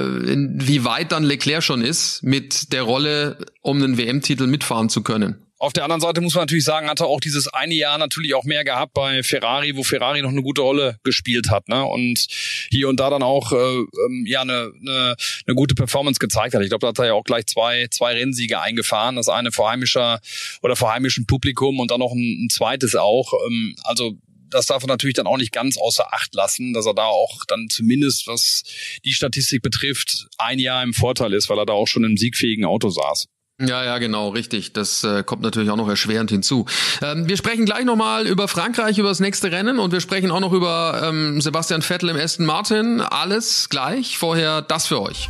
weit 0.84 1.12
dann 1.12 1.24
Leclerc 1.24 1.62
schon 1.62 1.82
ist 1.82 2.22
mit 2.22 2.72
der 2.72 2.82
Rolle, 2.82 3.38
um 3.62 3.82
einen 3.82 3.98
WM-Titel 3.98 4.46
mitfahren 4.46 4.88
zu 4.88 5.02
können. 5.02 5.49
Auf 5.60 5.74
der 5.74 5.84
anderen 5.84 6.00
Seite 6.00 6.22
muss 6.22 6.34
man 6.34 6.44
natürlich 6.44 6.64
sagen, 6.64 6.88
hat 6.88 7.00
er 7.00 7.06
auch 7.06 7.20
dieses 7.20 7.46
eine 7.46 7.74
Jahr 7.74 7.98
natürlich 7.98 8.32
auch 8.32 8.44
mehr 8.44 8.64
gehabt 8.64 8.94
bei 8.94 9.22
Ferrari, 9.22 9.76
wo 9.76 9.82
Ferrari 9.82 10.22
noch 10.22 10.30
eine 10.30 10.42
gute 10.42 10.62
Rolle 10.62 10.96
gespielt 11.04 11.50
hat, 11.50 11.68
ne? 11.68 11.84
Und 11.84 12.28
hier 12.70 12.88
und 12.88 12.98
da 12.98 13.10
dann 13.10 13.22
auch 13.22 13.52
äh, 13.52 13.56
ähm, 13.56 14.24
ja 14.26 14.40
eine, 14.40 14.72
eine, 14.80 15.16
eine 15.46 15.54
gute 15.54 15.74
Performance 15.74 16.18
gezeigt 16.18 16.54
hat. 16.54 16.62
Ich 16.62 16.70
glaube, 16.70 16.80
da 16.80 16.88
hat 16.88 16.98
er 16.98 17.08
ja 17.08 17.12
auch 17.12 17.24
gleich 17.24 17.44
zwei 17.44 17.88
zwei 17.90 18.14
Rennsiege 18.14 18.58
eingefahren. 18.58 19.16
Das 19.16 19.28
eine 19.28 19.52
vor 19.52 19.70
heimischer 19.70 20.20
oder 20.62 20.76
vor 20.76 20.94
heimischem 20.94 21.26
Publikum 21.26 21.78
und 21.78 21.90
dann 21.90 22.00
noch 22.00 22.12
ein, 22.12 22.46
ein 22.46 22.48
zweites 22.48 22.96
auch. 22.96 23.34
Ähm, 23.46 23.76
also 23.84 24.14
das 24.48 24.64
darf 24.64 24.82
er 24.82 24.88
natürlich 24.88 25.14
dann 25.14 25.26
auch 25.26 25.36
nicht 25.36 25.52
ganz 25.52 25.76
außer 25.76 26.10
Acht 26.14 26.34
lassen, 26.34 26.72
dass 26.72 26.86
er 26.86 26.94
da 26.94 27.04
auch 27.04 27.44
dann 27.46 27.68
zumindest, 27.68 28.26
was 28.26 28.62
die 29.04 29.12
Statistik 29.12 29.60
betrifft, 29.60 30.28
ein 30.38 30.58
Jahr 30.58 30.82
im 30.82 30.94
Vorteil 30.94 31.34
ist, 31.34 31.50
weil 31.50 31.58
er 31.58 31.66
da 31.66 31.74
auch 31.74 31.86
schon 31.86 32.04
im 32.04 32.16
siegfähigen 32.16 32.64
Auto 32.64 32.88
saß. 32.88 33.28
Ja, 33.60 33.84
ja, 33.84 33.98
genau, 33.98 34.30
richtig. 34.30 34.72
Das 34.72 35.04
äh, 35.04 35.22
kommt 35.22 35.42
natürlich 35.42 35.70
auch 35.70 35.76
noch 35.76 35.88
erschwerend 35.88 36.30
hinzu. 36.30 36.64
Ähm, 37.02 37.28
wir 37.28 37.36
sprechen 37.36 37.66
gleich 37.66 37.84
nochmal 37.84 38.26
über 38.26 38.48
Frankreich, 38.48 38.98
über 38.98 39.10
das 39.10 39.20
nächste 39.20 39.52
Rennen 39.52 39.78
und 39.78 39.92
wir 39.92 40.00
sprechen 40.00 40.30
auch 40.30 40.40
noch 40.40 40.52
über 40.52 41.02
ähm, 41.04 41.40
Sebastian 41.42 41.82
Vettel 41.82 42.08
im 42.08 42.16
Aston 42.16 42.46
Martin. 42.46 43.00
Alles 43.02 43.68
gleich. 43.68 44.16
Vorher 44.16 44.62
das 44.62 44.86
für 44.86 45.02
euch. 45.02 45.28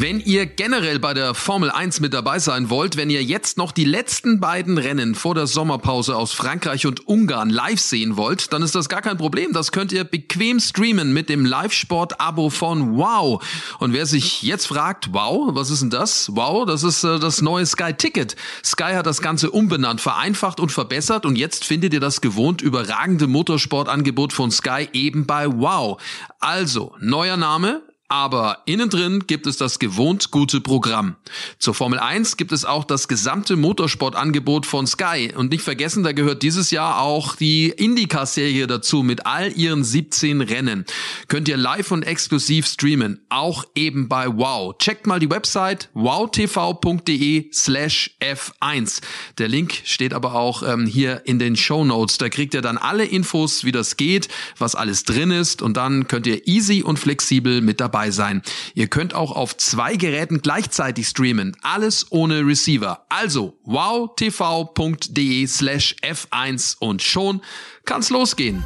Wenn 0.00 0.20
ihr 0.20 0.46
generell 0.46 1.00
bei 1.00 1.12
der 1.12 1.34
Formel 1.34 1.72
1 1.72 1.98
mit 1.98 2.14
dabei 2.14 2.38
sein 2.38 2.70
wollt, 2.70 2.96
wenn 2.96 3.10
ihr 3.10 3.24
jetzt 3.24 3.58
noch 3.58 3.72
die 3.72 3.84
letzten 3.84 4.38
beiden 4.38 4.78
Rennen 4.78 5.16
vor 5.16 5.34
der 5.34 5.48
Sommerpause 5.48 6.14
aus 6.14 6.32
Frankreich 6.32 6.86
und 6.86 7.08
Ungarn 7.08 7.50
live 7.50 7.80
sehen 7.80 8.16
wollt, 8.16 8.52
dann 8.52 8.62
ist 8.62 8.76
das 8.76 8.88
gar 8.88 9.02
kein 9.02 9.16
Problem. 9.16 9.52
Das 9.52 9.72
könnt 9.72 9.90
ihr 9.90 10.04
bequem 10.04 10.60
streamen 10.60 11.12
mit 11.12 11.28
dem 11.28 11.44
Live-Sport-Abo 11.44 12.48
von 12.48 12.96
Wow. 12.96 13.44
Und 13.80 13.92
wer 13.92 14.06
sich 14.06 14.42
jetzt 14.42 14.68
fragt, 14.68 15.12
wow, 15.14 15.48
was 15.56 15.68
ist 15.68 15.82
denn 15.82 15.90
das? 15.90 16.30
Wow, 16.32 16.64
das 16.64 16.84
ist 16.84 17.02
äh, 17.02 17.18
das 17.18 17.42
neue 17.42 17.66
Sky 17.66 17.92
Ticket. 17.92 18.36
Sky 18.64 18.92
hat 18.92 19.06
das 19.06 19.20
Ganze 19.20 19.50
umbenannt, 19.50 20.00
vereinfacht 20.00 20.60
und 20.60 20.70
verbessert 20.70 21.26
und 21.26 21.34
jetzt 21.34 21.64
findet 21.64 21.92
ihr 21.92 21.98
das 21.98 22.20
gewohnt 22.20 22.62
überragende 22.62 23.26
Motorsportangebot 23.26 24.32
von 24.32 24.52
Sky 24.52 24.88
eben 24.92 25.26
bei 25.26 25.48
Wow. 25.48 26.00
Also, 26.38 26.94
neuer 27.00 27.36
Name, 27.36 27.82
aber 28.10 28.62
innen 28.64 28.88
drin 28.88 29.24
gibt 29.26 29.46
es 29.46 29.58
das 29.58 29.78
gewohnt 29.78 30.30
gute 30.30 30.62
Programm. 30.62 31.16
Zur 31.58 31.74
Formel 31.74 31.98
1 31.98 32.38
gibt 32.38 32.52
es 32.52 32.64
auch 32.64 32.84
das 32.84 33.06
gesamte 33.06 33.54
Motorsportangebot 33.56 34.64
von 34.64 34.86
Sky. 34.86 35.30
Und 35.36 35.50
nicht 35.50 35.62
vergessen, 35.62 36.04
da 36.04 36.12
gehört 36.12 36.42
dieses 36.42 36.70
Jahr 36.70 37.02
auch 37.02 37.36
die 37.36 37.68
IndyCar-Serie 37.68 38.66
dazu 38.66 39.02
mit 39.02 39.26
all 39.26 39.52
ihren 39.52 39.84
17 39.84 40.40
Rennen. 40.40 40.86
Könnt 41.28 41.48
ihr 41.48 41.58
live 41.58 41.90
und 41.90 42.02
exklusiv 42.02 42.66
streamen. 42.66 43.20
Auch 43.28 43.64
eben 43.74 44.08
bei 44.08 44.26
Wow. 44.26 44.78
Checkt 44.78 45.06
mal 45.06 45.20
die 45.20 45.28
Website 45.28 45.90
wowtv.de 45.92 47.50
slash 47.52 48.12
F1. 48.22 49.02
Der 49.36 49.48
Link 49.48 49.82
steht 49.84 50.14
aber 50.14 50.34
auch 50.34 50.62
ähm, 50.62 50.86
hier 50.86 51.26
in 51.26 51.38
den 51.38 51.56
Show 51.56 51.84
Notes. 51.84 52.16
Da 52.16 52.30
kriegt 52.30 52.54
ihr 52.54 52.62
dann 52.62 52.78
alle 52.78 53.04
Infos, 53.04 53.64
wie 53.64 53.72
das 53.72 53.98
geht, 53.98 54.28
was 54.56 54.74
alles 54.74 55.04
drin 55.04 55.30
ist. 55.30 55.60
Und 55.60 55.76
dann 55.76 56.08
könnt 56.08 56.26
ihr 56.26 56.46
easy 56.48 56.82
und 56.82 56.98
flexibel 56.98 57.60
mit 57.60 57.80
dabei 57.80 57.97
dabei 57.98 58.10
sein. 58.10 58.42
Ihr 58.74 58.86
könnt 58.86 59.14
auch 59.14 59.32
auf 59.32 59.56
zwei 59.56 59.96
Geräten 59.96 60.40
gleichzeitig 60.40 61.08
streamen. 61.08 61.56
Alles 61.62 62.06
ohne 62.10 62.46
Receiver. 62.46 63.04
Also 63.08 63.58
wowtv.de 63.64 65.46
slash 65.46 65.96
F1 66.02 66.76
und 66.78 67.02
schon 67.02 67.42
kann's 67.84 68.10
losgehen. 68.10 68.62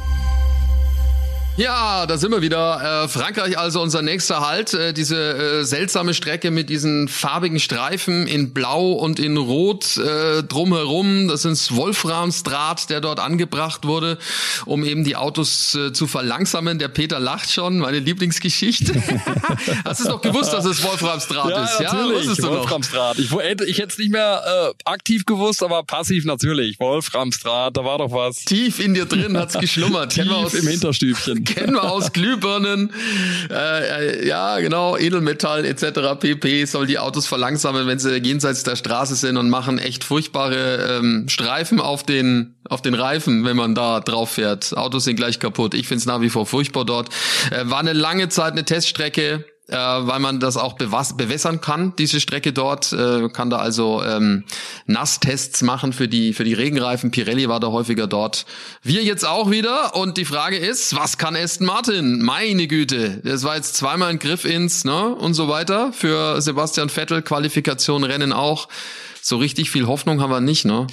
Ja, 1.55 2.07
da 2.07 2.17
sind 2.17 2.31
wir 2.31 2.41
wieder. 2.41 3.03
Äh, 3.03 3.07
Frankreich 3.07 3.59
also 3.59 3.79
unser 3.79 4.01
nächster 4.01 4.39
Halt. 4.39 4.73
Äh, 4.73 4.91
diese 4.91 5.59
äh, 5.59 5.63
seltsame 5.63 6.15
Strecke 6.15 6.49
mit 6.49 6.67
diesen 6.67 7.07
farbigen 7.07 7.59
Streifen 7.59 8.25
in 8.25 8.53
Blau 8.53 8.93
und 8.93 9.19
in 9.19 9.37
Rot 9.37 9.97
äh, 9.97 10.41
drumherum. 10.41 11.27
Das 11.27 11.45
ist 11.45 11.75
Wolframsdraht, 11.75 12.89
der 12.89 13.01
dort 13.01 13.19
angebracht 13.19 13.85
wurde, 13.85 14.17
um 14.65 14.83
eben 14.83 15.03
die 15.03 15.15
Autos 15.15 15.75
äh, 15.75 15.93
zu 15.93 16.07
verlangsamen. 16.07 16.79
Der 16.79 16.87
Peter 16.87 17.19
lacht 17.19 17.51
schon, 17.51 17.77
meine 17.77 17.99
Lieblingsgeschichte. 17.99 18.95
Hast 19.85 20.03
du 20.03 20.09
doch 20.09 20.21
gewusst, 20.21 20.51
dass 20.53 20.65
es 20.65 20.83
Wolframsdraht 20.83 21.51
ja, 21.51 21.65
ist? 21.65 21.79
Natürlich. 21.79 22.35
Ja, 22.35 22.49
Wolframsdraht. 22.49 23.19
Ich, 23.19 23.31
hätte, 23.31 23.65
ich 23.65 23.77
hätte 23.77 23.89
es 23.89 23.97
nicht 23.99 24.11
mehr 24.11 24.41
äh, 24.43 24.89
aktiv 24.89 25.23
gewusst, 25.27 25.61
aber 25.61 25.83
passiv 25.83 26.25
natürlich. 26.25 26.79
Wolframsdraht, 26.79 27.77
da 27.77 27.85
war 27.85 27.99
doch 27.99 28.11
was. 28.11 28.37
Tief 28.37 28.79
in 28.79 28.95
dir 28.95 29.05
drin 29.05 29.37
hat's 29.37 29.53
geschlummert. 29.59 30.13
Tief 30.13 30.53
im 30.55 30.67
Hinterstübchen. 30.67 31.42
kennen 31.45 31.73
wir 31.73 31.91
aus 31.91 32.13
Glühbirnen. 32.13 32.91
Äh, 33.49 33.53
äh, 33.53 34.27
ja, 34.27 34.59
genau, 34.59 34.97
Edelmetall 34.97 35.65
etc. 35.65 36.19
pp. 36.19 36.65
soll 36.65 36.87
die 36.87 36.99
Autos 36.99 37.27
verlangsamen, 37.27 37.87
wenn 37.87 37.99
sie 37.99 38.17
jenseits 38.17 38.63
der 38.63 38.75
Straße 38.75 39.15
sind 39.15 39.37
und 39.37 39.49
machen 39.49 39.79
echt 39.79 40.03
furchtbare 40.03 40.99
ähm, 40.99 41.25
Streifen 41.27 41.79
auf 41.79 42.03
den 42.03 42.55
auf 42.69 42.81
den 42.81 42.93
Reifen, 42.93 43.43
wenn 43.43 43.57
man 43.57 43.75
da 43.75 43.99
drauf 43.99 44.31
fährt. 44.31 44.75
Autos 44.77 45.03
sind 45.03 45.17
gleich 45.17 45.39
kaputt. 45.39 45.73
Ich 45.73 45.87
find's 45.87 46.05
nach 46.05 46.21
wie 46.21 46.29
vor 46.29 46.45
furchtbar 46.45 46.85
dort. 46.85 47.09
Äh, 47.51 47.69
war 47.69 47.79
eine 47.79 47.93
lange 47.93 48.29
Zeit 48.29 48.53
eine 48.53 48.63
Teststrecke 48.63 49.45
äh, 49.73 49.75
weil 49.75 50.19
man 50.19 50.39
das 50.39 50.55
auch 50.55 50.73
bewässern 50.73 51.59
kann, 51.59 51.95
diese 51.97 52.19
Strecke 52.19 52.53
dort. 52.53 52.93
Äh, 52.93 53.29
kann 53.29 53.49
da 53.49 53.57
also 53.57 54.03
ähm, 54.03 54.43
Nasstests 54.85 55.63
machen 55.63 55.93
für 55.93 56.07
die, 56.07 56.33
für 56.33 56.43
die 56.43 56.53
Regenreifen. 56.53 57.09
Pirelli 57.09 57.49
war 57.49 57.59
da 57.59 57.67
häufiger 57.67 58.05
dort. 58.05 58.45
Wir 58.83 59.03
jetzt 59.03 59.25
auch 59.25 59.49
wieder. 59.49 59.95
Und 59.95 60.17
die 60.17 60.25
Frage 60.25 60.57
ist, 60.57 60.95
was 60.95 61.17
kann 61.17 61.35
Aston 61.35 61.65
Martin? 61.65 62.21
Meine 62.21 62.67
Güte. 62.67 63.21
Das 63.23 63.43
war 63.43 63.55
jetzt 63.55 63.75
zweimal 63.75 64.09
ein 64.09 64.19
Griff 64.19 64.45
ins, 64.45 64.85
ne? 64.85 65.15
Und 65.15 65.33
so 65.33 65.47
weiter. 65.47 65.91
Für 65.91 66.39
Sebastian 66.39 66.89
Vettel, 66.89 67.23
Qualifikation, 67.23 68.03
Rennen 68.03 68.31
auch. 68.31 68.69
So 69.21 69.37
richtig 69.37 69.71
viel 69.71 69.87
Hoffnung 69.87 70.21
haben 70.21 70.29
wir 70.29 70.41
nicht, 70.41 70.65
ne? 70.65 70.85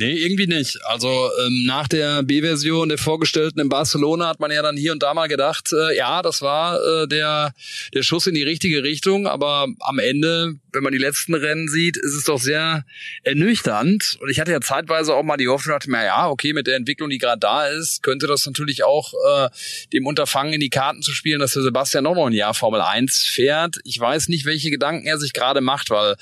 Nee, 0.00 0.14
irgendwie 0.14 0.46
nicht. 0.46 0.78
Also 0.86 1.28
ähm, 1.44 1.64
nach 1.66 1.86
der 1.86 2.22
B-Version 2.22 2.88
der 2.88 2.96
vorgestellten 2.96 3.60
in 3.60 3.68
Barcelona 3.68 4.28
hat 4.28 4.40
man 4.40 4.50
ja 4.50 4.62
dann 4.62 4.78
hier 4.78 4.92
und 4.92 5.02
da 5.02 5.12
mal 5.12 5.28
gedacht, 5.28 5.74
äh, 5.74 5.94
ja, 5.94 6.22
das 6.22 6.40
war 6.40 6.80
äh, 6.82 7.06
der, 7.06 7.52
der 7.92 8.02
Schuss 8.02 8.26
in 8.26 8.34
die 8.34 8.42
richtige 8.42 8.82
Richtung, 8.82 9.26
aber 9.26 9.66
am 9.80 9.98
Ende, 9.98 10.54
wenn 10.72 10.82
man 10.82 10.94
die 10.94 10.98
letzten 10.98 11.34
Rennen 11.34 11.68
sieht, 11.68 11.98
ist 11.98 12.14
es 12.14 12.24
doch 12.24 12.40
sehr 12.40 12.86
ernüchternd. 13.24 14.16
Und 14.22 14.30
ich 14.30 14.40
hatte 14.40 14.52
ja 14.52 14.62
zeitweise 14.62 15.14
auch 15.14 15.22
mal 15.22 15.36
die 15.36 15.48
Hoffnung, 15.48 15.74
dachte 15.74 15.90
mir, 15.90 16.02
ja, 16.02 16.30
okay, 16.30 16.54
mit 16.54 16.66
der 16.66 16.76
Entwicklung, 16.76 17.10
die 17.10 17.18
gerade 17.18 17.38
da 17.40 17.66
ist, 17.66 18.02
könnte 18.02 18.26
das 18.26 18.46
natürlich 18.46 18.84
auch 18.84 19.12
äh, 19.12 19.50
dem 19.92 20.06
Unterfangen 20.06 20.54
in 20.54 20.60
die 20.60 20.70
Karten 20.70 21.02
zu 21.02 21.12
spielen, 21.12 21.40
dass 21.40 21.52
der 21.52 21.62
Sebastian 21.62 22.04
noch 22.04 22.16
ein 22.24 22.32
Jahr 22.32 22.54
Formel 22.54 22.80
1 22.80 23.26
fährt. 23.26 23.76
Ich 23.84 24.00
weiß 24.00 24.28
nicht, 24.28 24.46
welche 24.46 24.70
Gedanken 24.70 25.06
er 25.06 25.18
sich 25.18 25.34
gerade 25.34 25.60
macht, 25.60 25.90
weil 25.90 26.16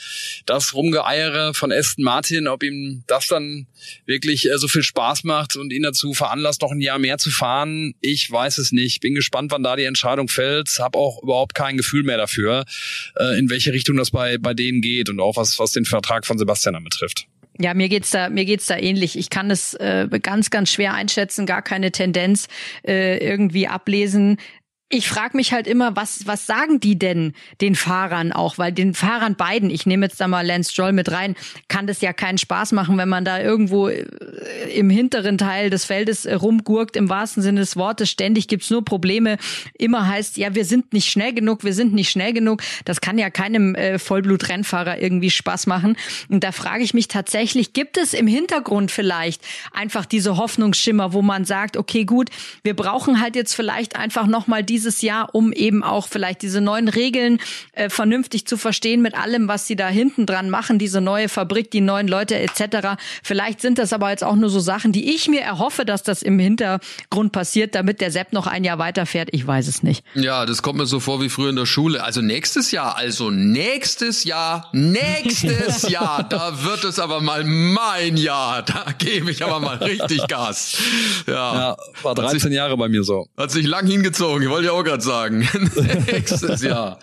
das 0.46 0.74
Rumgeeiere 0.74 1.54
von 1.54 1.70
Aston 1.70 2.02
Martin, 2.02 2.48
ob 2.48 2.64
ihm 2.64 3.04
das 3.06 3.28
dann 3.28 3.67
wirklich 4.06 4.48
äh, 4.50 4.58
so 4.58 4.68
viel 4.68 4.82
Spaß 4.82 5.24
macht 5.24 5.56
und 5.56 5.72
ihn 5.72 5.82
dazu 5.82 6.12
veranlasst, 6.14 6.62
noch 6.62 6.72
ein 6.72 6.80
Jahr 6.80 6.98
mehr 6.98 7.18
zu 7.18 7.30
fahren. 7.30 7.94
Ich 8.00 8.30
weiß 8.30 8.58
es 8.58 8.72
nicht. 8.72 9.00
Bin 9.00 9.14
gespannt, 9.14 9.50
wann 9.50 9.62
da 9.62 9.76
die 9.76 9.84
Entscheidung 9.84 10.28
fällt. 10.28 10.68
Hab 10.78 10.96
auch 10.96 11.22
überhaupt 11.22 11.54
kein 11.54 11.76
Gefühl 11.76 12.02
mehr 12.02 12.16
dafür, 12.16 12.64
äh, 13.18 13.38
in 13.38 13.50
welche 13.50 13.72
Richtung 13.72 13.96
das 13.96 14.10
bei, 14.10 14.38
bei 14.38 14.54
denen 14.54 14.80
geht 14.80 15.08
und 15.08 15.20
auch 15.20 15.36
was, 15.36 15.58
was 15.58 15.72
den 15.72 15.84
Vertrag 15.84 16.26
von 16.26 16.38
Sebastian 16.38 16.82
betrifft. 16.84 17.26
Ja, 17.60 17.74
mir 17.74 17.88
geht's 17.88 18.10
da, 18.10 18.30
mir 18.30 18.44
geht's 18.44 18.66
da 18.66 18.78
ähnlich. 18.78 19.18
Ich 19.18 19.30
kann 19.30 19.50
es 19.50 19.74
äh, 19.74 20.06
ganz, 20.22 20.50
ganz 20.50 20.70
schwer 20.70 20.94
einschätzen, 20.94 21.44
gar 21.44 21.60
keine 21.60 21.90
Tendenz 21.90 22.46
äh, 22.86 23.18
irgendwie 23.18 23.66
ablesen 23.66 24.36
ich 24.90 25.06
frage 25.06 25.36
mich 25.36 25.52
halt 25.52 25.66
immer, 25.66 25.96
was, 25.96 26.26
was 26.26 26.46
sagen 26.46 26.80
die 26.80 26.98
denn 26.98 27.34
den 27.60 27.74
Fahrern 27.74 28.32
auch? 28.32 28.56
Weil 28.56 28.72
den 28.72 28.94
Fahrern 28.94 29.34
beiden, 29.36 29.68
ich 29.68 29.84
nehme 29.84 30.06
jetzt 30.06 30.18
da 30.18 30.28
mal 30.28 30.46
Lance 30.46 30.72
Stroll 30.72 30.92
mit 30.92 31.12
rein, 31.12 31.36
kann 31.68 31.86
das 31.86 32.00
ja 32.00 32.14
keinen 32.14 32.38
Spaß 32.38 32.72
machen, 32.72 32.96
wenn 32.96 33.08
man 33.08 33.26
da 33.26 33.38
irgendwo 33.38 33.88
äh, 33.88 34.06
im 34.74 34.88
hinteren 34.88 35.36
Teil 35.36 35.68
des 35.68 35.84
Feldes 35.84 36.24
äh, 36.24 36.32
rumgurkt, 36.32 36.96
im 36.96 37.10
wahrsten 37.10 37.42
Sinne 37.42 37.60
des 37.60 37.76
Wortes. 37.76 38.08
Ständig 38.08 38.48
gibt's 38.48 38.70
nur 38.70 38.82
Probleme. 38.82 39.36
Immer 39.74 40.08
heißt, 40.08 40.38
ja, 40.38 40.54
wir 40.54 40.64
sind 40.64 40.94
nicht 40.94 41.10
schnell 41.10 41.34
genug, 41.34 41.64
wir 41.64 41.74
sind 41.74 41.92
nicht 41.92 42.08
schnell 42.08 42.32
genug. 42.32 42.62
Das 42.86 43.02
kann 43.02 43.18
ja 43.18 43.28
keinem 43.28 43.74
äh, 43.74 43.98
Vollblut-Rennfahrer 43.98 45.02
irgendwie 45.02 45.30
Spaß 45.30 45.66
machen. 45.66 45.98
Und 46.30 46.42
da 46.44 46.50
frage 46.50 46.82
ich 46.82 46.94
mich 46.94 47.08
tatsächlich, 47.08 47.74
gibt 47.74 47.98
es 47.98 48.14
im 48.14 48.26
Hintergrund 48.26 48.90
vielleicht 48.90 49.42
einfach 49.70 50.06
diese 50.06 50.38
Hoffnungsschimmer, 50.38 51.12
wo 51.12 51.20
man 51.20 51.44
sagt, 51.44 51.76
okay, 51.76 52.06
gut, 52.06 52.30
wir 52.62 52.74
brauchen 52.74 53.20
halt 53.20 53.36
jetzt 53.36 53.54
vielleicht 53.54 53.94
einfach 53.94 54.26
nochmal 54.26 54.64
die 54.64 54.77
dieses 54.78 55.02
Jahr, 55.02 55.34
um 55.34 55.52
eben 55.52 55.82
auch 55.82 56.06
vielleicht 56.06 56.40
diese 56.42 56.60
neuen 56.60 56.86
Regeln 56.86 57.40
äh, 57.72 57.90
vernünftig 57.90 58.46
zu 58.46 58.56
verstehen 58.56 59.02
mit 59.02 59.18
allem, 59.18 59.48
was 59.48 59.66
sie 59.66 59.74
da 59.74 59.88
hinten 59.88 60.24
dran 60.24 60.50
machen, 60.50 60.78
diese 60.78 61.00
neue 61.00 61.28
Fabrik, 61.28 61.72
die 61.72 61.80
neuen 61.80 62.06
Leute 62.06 62.38
etc. 62.38 62.96
Vielleicht 63.24 63.60
sind 63.60 63.78
das 63.78 63.92
aber 63.92 64.10
jetzt 64.10 64.22
auch 64.22 64.36
nur 64.36 64.50
so 64.50 64.60
Sachen, 64.60 64.92
die 64.92 65.12
ich 65.12 65.26
mir 65.26 65.40
erhoffe, 65.40 65.84
dass 65.84 66.04
das 66.04 66.22
im 66.22 66.38
Hintergrund 66.38 67.32
passiert, 67.32 67.74
damit 67.74 68.00
der 68.00 68.12
Sepp 68.12 68.32
noch 68.32 68.46
ein 68.46 68.62
Jahr 68.62 68.78
weiterfährt. 68.78 69.30
Ich 69.32 69.44
weiß 69.44 69.66
es 69.66 69.82
nicht. 69.82 70.04
Ja, 70.14 70.46
das 70.46 70.62
kommt 70.62 70.78
mir 70.78 70.86
so 70.86 71.00
vor 71.00 71.20
wie 71.20 71.28
früher 71.28 71.50
in 71.50 71.56
der 71.56 71.66
Schule. 71.66 72.04
Also 72.04 72.20
nächstes 72.20 72.70
Jahr, 72.70 72.96
also 72.96 73.30
nächstes 73.30 74.22
Jahr, 74.22 74.68
nächstes 74.72 75.88
Jahr, 75.88 76.22
da 76.22 76.62
wird 76.62 76.84
es 76.84 77.00
aber 77.00 77.20
mal 77.20 77.42
mein 77.42 78.16
Jahr. 78.16 78.62
Da 78.62 78.92
gebe 78.96 79.32
ich 79.32 79.44
aber 79.44 79.58
mal 79.58 79.78
richtig 79.78 80.28
Gas. 80.28 80.78
Ja, 81.26 81.34
ja 81.34 81.76
war 82.04 82.14
13 82.14 82.38
sich, 82.38 82.52
Jahre 82.52 82.76
bei 82.76 82.88
mir 82.88 83.02
so. 83.02 83.26
Hat 83.36 83.50
sich 83.50 83.66
lang 83.66 83.88
hingezogen. 83.88 84.42
Ich 84.42 84.50
wollte 84.50 84.67
ich 84.68 84.74
auch 84.74 84.84
gerade 84.84 85.02
sagen. 85.02 85.48
Nächstes 86.12 86.62
Jahr. 86.62 86.98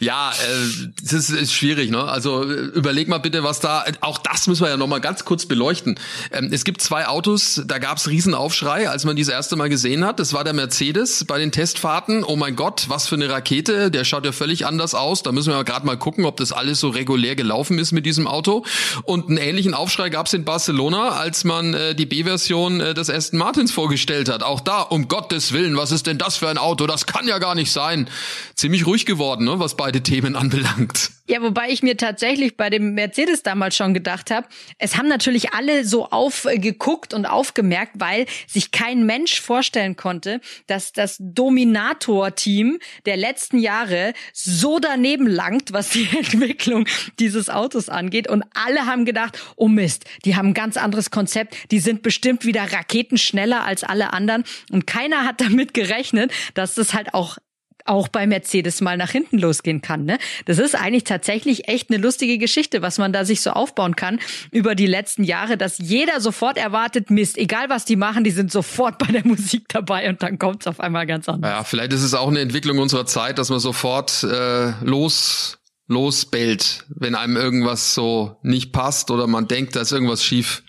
Ja, 0.00 0.30
äh, 0.30 0.88
das 1.02 1.30
ist 1.30 1.52
schwierig, 1.52 1.90
ne? 1.90 2.04
Also 2.04 2.44
überleg 2.44 3.08
mal 3.08 3.18
bitte, 3.18 3.42
was 3.42 3.60
da. 3.60 3.84
Auch 4.00 4.18
das 4.18 4.46
müssen 4.46 4.62
wir 4.62 4.70
ja 4.70 4.76
noch 4.76 4.86
mal 4.86 5.00
ganz 5.00 5.24
kurz 5.24 5.46
beleuchten. 5.46 5.98
Ähm, 6.32 6.50
es 6.52 6.64
gibt 6.64 6.80
zwei 6.82 7.06
Autos, 7.06 7.62
da 7.66 7.78
gab's 7.78 8.08
Riesenaufschrei, 8.08 8.88
als 8.88 9.04
man 9.04 9.16
die 9.16 9.30
erste 9.30 9.56
Mal 9.56 9.68
gesehen 9.68 10.04
hat. 10.04 10.18
Das 10.18 10.32
war 10.32 10.44
der 10.44 10.52
Mercedes 10.52 11.24
bei 11.24 11.38
den 11.38 11.52
Testfahrten. 11.52 12.24
Oh 12.24 12.36
mein 12.36 12.56
Gott, 12.56 12.86
was 12.88 13.06
für 13.06 13.14
eine 13.14 13.28
Rakete! 13.28 13.90
Der 13.90 14.04
schaut 14.04 14.24
ja 14.24 14.32
völlig 14.32 14.66
anders 14.66 14.94
aus. 14.94 15.22
Da 15.22 15.32
müssen 15.32 15.50
wir 15.50 15.56
ja 15.56 15.62
gerade 15.62 15.86
mal 15.86 15.96
gucken, 15.96 16.24
ob 16.24 16.36
das 16.36 16.52
alles 16.52 16.80
so 16.80 16.88
regulär 16.88 17.36
gelaufen 17.36 17.78
ist 17.78 17.92
mit 17.92 18.06
diesem 18.06 18.26
Auto. 18.26 18.64
Und 19.04 19.28
einen 19.28 19.38
ähnlichen 19.38 19.74
Aufschrei 19.74 20.10
gab's 20.10 20.32
in 20.32 20.44
Barcelona, 20.44 21.10
als 21.10 21.44
man 21.44 21.74
äh, 21.74 21.94
die 21.94 22.06
B-Version 22.06 22.80
äh, 22.80 22.94
des 22.94 23.08
Aston 23.08 23.38
Martins 23.38 23.72
vorgestellt 23.72 24.28
hat. 24.28 24.42
Auch 24.42 24.60
da, 24.60 24.82
um 24.82 25.08
Gottes 25.08 25.52
Willen, 25.52 25.76
was 25.76 25.92
ist 25.92 26.06
denn 26.06 26.18
das 26.18 26.36
für 26.36 26.48
ein 26.48 26.58
Auto? 26.58 26.86
Das 26.90 27.06
kann 27.06 27.28
ja 27.28 27.38
gar 27.38 27.54
nicht 27.54 27.70
sein. 27.70 28.08
Ziemlich 28.54 28.86
ruhig 28.86 29.06
geworden, 29.06 29.44
ne, 29.44 29.58
was 29.58 29.76
beide 29.76 30.02
Themen 30.02 30.34
anbelangt. 30.36 31.10
Ja, 31.30 31.40
wobei 31.42 31.70
ich 31.70 31.84
mir 31.84 31.96
tatsächlich 31.96 32.56
bei 32.56 32.70
dem 32.70 32.94
Mercedes 32.94 33.44
damals 33.44 33.76
schon 33.76 33.94
gedacht 33.94 34.32
habe, 34.32 34.48
es 34.78 34.96
haben 34.96 35.06
natürlich 35.06 35.52
alle 35.52 35.84
so 35.84 36.06
aufgeguckt 36.06 37.14
und 37.14 37.24
aufgemerkt, 37.24 37.92
weil 37.98 38.26
sich 38.48 38.72
kein 38.72 39.06
Mensch 39.06 39.40
vorstellen 39.40 39.94
konnte, 39.94 40.40
dass 40.66 40.92
das 40.92 41.18
Dominator-Team 41.20 42.80
der 43.06 43.16
letzten 43.16 43.60
Jahre 43.60 44.12
so 44.32 44.80
daneben 44.80 45.28
langt, 45.28 45.72
was 45.72 45.90
die 45.90 46.08
Entwicklung 46.18 46.88
dieses 47.20 47.48
Autos 47.48 47.88
angeht. 47.88 48.28
Und 48.28 48.42
alle 48.52 48.86
haben 48.86 49.04
gedacht, 49.04 49.38
oh 49.54 49.68
Mist, 49.68 50.06
die 50.24 50.34
haben 50.34 50.48
ein 50.48 50.54
ganz 50.54 50.76
anderes 50.76 51.12
Konzept, 51.12 51.54
die 51.70 51.78
sind 51.78 52.02
bestimmt 52.02 52.44
wieder 52.44 52.72
raketenschneller 52.72 53.64
als 53.64 53.84
alle 53.84 54.12
anderen. 54.12 54.42
Und 54.72 54.88
keiner 54.88 55.24
hat 55.24 55.40
damit 55.40 55.74
gerechnet, 55.74 56.32
dass 56.54 56.74
das 56.80 56.94
halt 56.94 57.14
auch 57.14 57.38
auch 57.86 58.08
bei 58.08 58.26
Mercedes 58.26 58.80
mal 58.80 58.96
nach 58.96 59.10
hinten 59.10 59.38
losgehen 59.38 59.82
kann. 59.82 60.04
Ne? 60.04 60.18
Das 60.44 60.58
ist 60.58 60.74
eigentlich 60.74 61.04
tatsächlich 61.04 61.68
echt 61.68 61.90
eine 61.90 62.00
lustige 62.00 62.38
Geschichte, 62.38 62.82
was 62.82 62.98
man 62.98 63.12
da 63.12 63.24
sich 63.24 63.40
so 63.40 63.50
aufbauen 63.50 63.96
kann 63.96 64.20
über 64.50 64.74
die 64.74 64.86
letzten 64.86 65.24
Jahre, 65.24 65.56
dass 65.56 65.78
jeder 65.78 66.20
sofort 66.20 66.56
erwartet, 66.56 67.10
Mist, 67.10 67.38
egal 67.38 67.68
was 67.68 67.84
die 67.84 67.96
machen, 67.96 68.24
die 68.24 68.30
sind 68.30 68.52
sofort 68.52 68.98
bei 68.98 69.06
der 69.06 69.26
Musik 69.26 69.64
dabei 69.68 70.08
und 70.08 70.22
dann 70.22 70.38
kommt 70.38 70.62
es 70.62 70.66
auf 70.66 70.80
einmal 70.80 71.06
ganz 71.06 71.28
anders. 71.28 71.50
Ja, 71.50 71.64
vielleicht 71.64 71.92
ist 71.92 72.02
es 72.02 72.14
auch 72.14 72.28
eine 72.28 72.40
Entwicklung 72.40 72.78
unserer 72.78 73.06
Zeit, 73.06 73.38
dass 73.38 73.48
man 73.50 73.60
sofort 73.60 74.22
äh, 74.24 74.72
los 74.84 75.56
losbellt, 75.90 76.84
wenn 76.88 77.16
einem 77.16 77.36
irgendwas 77.36 77.94
so 77.94 78.36
nicht 78.44 78.72
passt 78.72 79.10
oder 79.10 79.26
man 79.26 79.48
denkt, 79.48 79.74
da 79.74 79.80
ist 79.80 79.90
irgendwas 79.90 80.22
schief. 80.22 80.62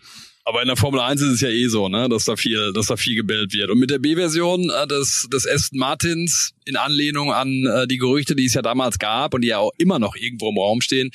Aber 0.44 0.62
in 0.62 0.68
der 0.68 0.76
Formel 0.76 1.00
1 1.00 1.22
ist 1.22 1.34
es 1.34 1.42
ja 1.42 1.50
eh 1.50 1.68
so, 1.68 1.88
ne, 1.88 2.10
dass 2.10 2.26
da 2.26 2.36
viel, 2.36 2.74
dass 2.74 2.88
da 2.88 2.98
viel 2.98 3.16
gebellt 3.16 3.54
wird. 3.54 3.70
Und 3.70 3.80
mit 3.80 3.92
der 3.92 4.00
B-Version 4.00 4.70
äh, 4.70 4.88
des, 4.88 5.28
des 5.32 5.48
Aston 5.48 5.80
Martins 5.80 6.54
in 6.66 6.76
Anlehnung 6.76 7.32
an 7.32 7.66
äh, 7.66 7.88
die 7.88 7.98
Gerüchte, 7.98 8.36
die 8.36 8.46
es 8.46 8.54
ja 8.54 8.62
damals 8.62 8.98
gab 8.98 9.34
und 9.34 9.42
die 9.42 9.50
ja 9.50 9.60
auch 9.60 9.72
immer 9.78 10.00
noch 10.00 10.16
irgendwo 10.16 10.50
im 10.50 10.58
Raum 10.58 10.82
stehen, 10.82 11.12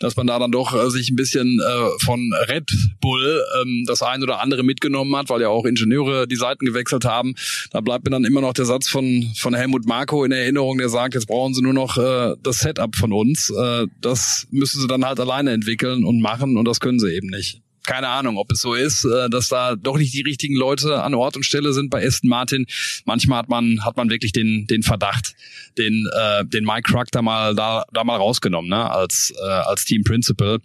dass 0.00 0.16
man 0.16 0.26
da 0.26 0.38
dann 0.38 0.52
doch 0.52 0.74
äh, 0.74 0.90
sich 0.90 1.10
ein 1.10 1.16
bisschen 1.16 1.60
äh, 1.60 2.04
von 2.04 2.32
Red 2.48 2.70
Bull 3.00 3.42
ähm, 3.60 3.84
das 3.86 4.02
ein 4.02 4.22
oder 4.22 4.40
andere 4.40 4.62
mitgenommen 4.62 5.14
hat, 5.16 5.28
weil 5.28 5.40
ja 5.40 5.48
auch 5.48 5.64
Ingenieure 5.64 6.28
die 6.28 6.36
Seiten 6.36 6.64
gewechselt 6.64 7.04
haben. 7.04 7.34
Da 7.70 7.80
bleibt 7.80 8.04
mir 8.04 8.10
dann 8.10 8.24
immer 8.24 8.40
noch 8.40 8.52
der 8.52 8.64
Satz 8.64 8.88
von, 8.88 9.28
von 9.36 9.54
Helmut 9.54 9.86
Marko 9.86 10.24
in 10.24 10.32
Erinnerung, 10.32 10.78
der 10.78 10.88
sagt, 10.88 11.14
jetzt 11.14 11.26
brauchen 11.26 11.54
sie 11.54 11.62
nur 11.62 11.74
noch 11.74 11.96
äh, 11.98 12.34
das 12.42 12.60
Setup 12.60 12.94
von 12.94 13.12
uns. 13.12 13.50
Äh, 13.50 13.86
das 14.00 14.46
müssen 14.50 14.80
sie 14.80 14.86
dann 14.86 15.04
halt 15.04 15.18
alleine 15.18 15.50
entwickeln 15.50 16.04
und 16.04 16.20
machen 16.20 16.56
und 16.56 16.64
das 16.64 16.80
können 16.80 17.00
sie 17.00 17.12
eben 17.12 17.28
nicht. 17.28 17.60
Keine 17.88 18.08
Ahnung, 18.08 18.36
ob 18.36 18.52
es 18.52 18.60
so 18.60 18.74
ist, 18.74 19.06
äh, 19.06 19.30
dass 19.30 19.48
da 19.48 19.74
doch 19.74 19.96
nicht 19.96 20.12
die 20.12 20.20
richtigen 20.20 20.54
Leute 20.54 21.02
an 21.02 21.14
Ort 21.14 21.36
und 21.36 21.42
Stelle 21.42 21.72
sind 21.72 21.88
bei 21.88 22.06
Aston 22.06 22.28
Martin. 22.28 22.66
Manchmal 23.06 23.38
hat 23.38 23.48
man 23.48 23.82
hat 23.82 23.96
man 23.96 24.10
wirklich 24.10 24.32
den 24.32 24.66
den 24.66 24.82
Verdacht, 24.82 25.34
den 25.78 26.06
äh, 26.14 26.44
den 26.44 26.64
Mike 26.64 26.92
Cruck 26.92 27.06
da 27.12 27.22
mal 27.22 27.54
da 27.54 27.84
da 27.94 28.04
mal 28.04 28.16
rausgenommen, 28.16 28.68
ne, 28.68 28.90
als 28.90 29.32
äh, 29.42 29.42
als 29.42 29.86
Team 29.86 30.04
Principal, 30.04 30.58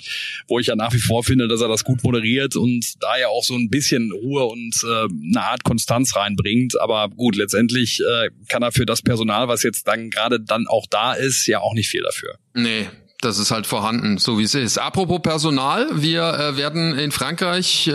wo 0.49 0.59
ich 0.59 0.67
ja 0.67 0.75
nach 0.75 0.93
wie 0.93 0.99
vor 0.99 1.23
finde, 1.23 1.47
dass 1.47 1.61
er 1.61 1.69
das 1.69 1.85
gut 1.85 2.03
moderiert 2.03 2.57
und 2.57 3.01
da 3.01 3.17
ja 3.17 3.29
auch 3.29 3.43
so 3.45 3.55
ein 3.55 3.69
bisschen 3.69 4.11
Ruhe 4.11 4.43
und 4.43 4.75
äh, 4.83 5.07
eine 5.29 5.45
Art 5.45 5.63
Konstanz 5.63 6.17
reinbringt. 6.17 6.79
Aber 6.81 7.07
gut, 7.07 7.37
letztendlich 7.37 8.01
äh, 8.01 8.31
kann 8.49 8.63
er 8.63 8.73
für 8.73 8.85
das 8.85 9.01
Personal, 9.01 9.47
was 9.47 9.63
jetzt 9.63 9.87
dann 9.87 10.09
gerade 10.09 10.41
dann 10.41 10.67
auch 10.67 10.87
da 10.89 11.13
ist, 11.13 11.47
ja 11.47 11.61
auch 11.61 11.73
nicht 11.73 11.87
viel 11.87 12.01
dafür. 12.01 12.35
Nee, 12.53 12.87
das 13.23 13.37
ist 13.37 13.51
halt 13.51 13.67
vorhanden, 13.67 14.17
so 14.17 14.37
wie 14.37 14.43
es 14.43 14.53
ist. 14.53 14.77
Apropos 14.77 15.21
Personal, 15.21 15.87
wir 15.93 16.23
äh, 16.23 16.57
werden 16.57 16.97
in 16.97 17.11
Frankreich 17.11 17.87
äh, 17.87 17.91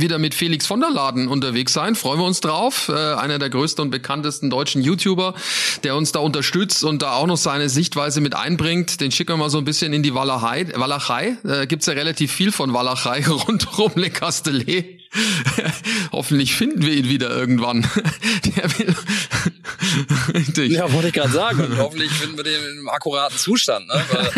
wieder 0.00 0.18
mit 0.18 0.34
Felix 0.34 0.66
von 0.66 0.80
der 0.80 0.90
Laden 0.90 1.28
unterwegs 1.28 1.72
sein. 1.72 1.94
Freuen 1.94 2.20
wir 2.20 2.26
uns 2.26 2.40
drauf. 2.40 2.88
Äh, 2.88 2.92
einer 2.92 3.38
der 3.38 3.50
größten 3.50 3.82
und 3.82 3.90
bekanntesten 3.90 4.50
deutschen 4.50 4.82
YouTuber, 4.82 5.34
der 5.82 5.96
uns 5.96 6.12
da 6.12 6.20
unterstützt 6.20 6.84
und 6.84 7.02
da 7.02 7.12
auch 7.14 7.26
noch 7.26 7.36
seine 7.36 7.68
Sichtweise 7.68 8.20
mit 8.20 8.34
einbringt. 8.34 9.00
Den 9.00 9.10
schicken 9.10 9.32
wir 9.32 9.36
mal 9.36 9.50
so 9.50 9.58
ein 9.58 9.64
bisschen 9.64 9.92
in 9.92 10.02
die 10.02 10.14
Walachei. 10.14 10.66
Walachei. 10.74 11.36
Äh, 11.44 11.66
gibt's 11.66 11.86
ja 11.86 11.92
relativ 11.92 12.32
viel 12.32 12.52
von 12.52 12.72
Walachei 12.72 13.24
rundherum 13.28 13.92
Le 13.96 14.10
Castellet. 14.10 15.03
Hoffentlich 16.12 16.54
finden 16.54 16.82
wir 16.82 16.92
ihn 16.92 17.08
wieder 17.08 17.30
irgendwann. 17.30 17.82
Der 18.56 18.78
will 18.78 18.94
ja, 20.72 20.92
wollte 20.92 21.08
ich 21.08 21.14
gerade 21.14 21.32
sagen. 21.32 21.60
Und 21.60 21.78
hoffentlich 21.78 22.10
finden 22.10 22.36
wir 22.36 22.44
den 22.44 22.78
im 22.78 22.88
akkuraten 22.88 23.38
Zustand. 23.38 23.86
Ne? 23.86 24.04
Weil, 24.10 24.30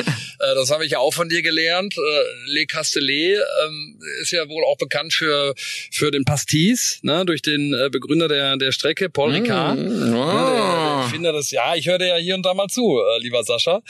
das 0.54 0.70
habe 0.70 0.84
ich 0.84 0.92
ja 0.92 0.98
auch 0.98 1.12
von 1.12 1.28
dir 1.28 1.42
gelernt. 1.42 1.94
Äh, 1.96 2.50
Le 2.52 2.66
Castellet 2.66 3.38
ähm, 3.64 3.98
ist 4.20 4.32
ja 4.32 4.48
wohl 4.48 4.64
auch 4.64 4.78
bekannt 4.78 5.12
für 5.12 5.54
für 5.90 6.10
den 6.10 6.24
Pastis, 6.24 6.98
ne? 7.02 7.24
durch 7.24 7.42
den 7.42 7.74
äh, 7.74 7.88
Begründer 7.90 8.28
der 8.28 8.56
der 8.56 8.72
Strecke, 8.72 9.08
Paul 9.08 9.32
Ricard. 9.32 9.78
Mm, 9.78 10.14
oh. 10.14 10.26
der, 10.26 11.00
der 11.02 11.08
Finder 11.10 11.32
des, 11.32 11.50
ja, 11.50 11.74
ich 11.74 11.86
höre 11.86 11.98
dir 11.98 12.08
ja 12.08 12.16
hier 12.16 12.34
und 12.34 12.44
da 12.44 12.54
mal 12.54 12.68
zu, 12.68 12.98
äh, 12.98 13.22
lieber 13.22 13.42
Sascha. 13.44 13.82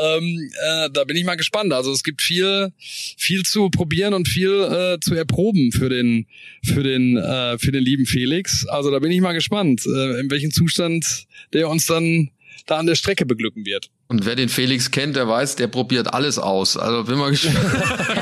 Ähm, 0.00 0.50
äh, 0.62 0.90
da 0.92 1.04
bin 1.04 1.16
ich 1.16 1.24
mal 1.24 1.36
gespannt. 1.36 1.72
Also 1.72 1.92
es 1.92 2.02
gibt 2.02 2.22
viel 2.22 2.72
viel 2.80 3.44
zu 3.44 3.70
probieren 3.70 4.14
und 4.14 4.28
viel 4.28 4.50
äh, 4.50 5.00
zu 5.00 5.14
erproben 5.14 5.72
für 5.72 5.88
den 5.88 6.26
für 6.64 6.82
den 6.82 7.16
äh, 7.16 7.58
für 7.58 7.72
den 7.72 7.82
lieben 7.82 8.06
Felix. 8.06 8.66
Also 8.66 8.90
da 8.90 8.98
bin 8.98 9.12
ich 9.12 9.20
mal 9.20 9.32
gespannt, 9.32 9.84
äh, 9.86 10.20
in 10.20 10.30
welchem 10.30 10.50
Zustand 10.50 11.26
der 11.52 11.68
uns 11.68 11.86
dann 11.86 12.30
da 12.66 12.78
an 12.78 12.86
der 12.86 12.94
Strecke 12.94 13.26
beglücken 13.26 13.64
wird. 13.64 13.90
Und 14.10 14.26
wer 14.26 14.34
den 14.34 14.48
Felix 14.48 14.90
kennt, 14.90 15.14
der 15.14 15.28
weiß, 15.28 15.54
der 15.54 15.68
probiert 15.68 16.12
alles 16.12 16.36
aus. 16.40 16.76
Also 16.76 17.04
bin 17.04 17.16
mal 17.16 17.30
gespannt. 17.30 17.56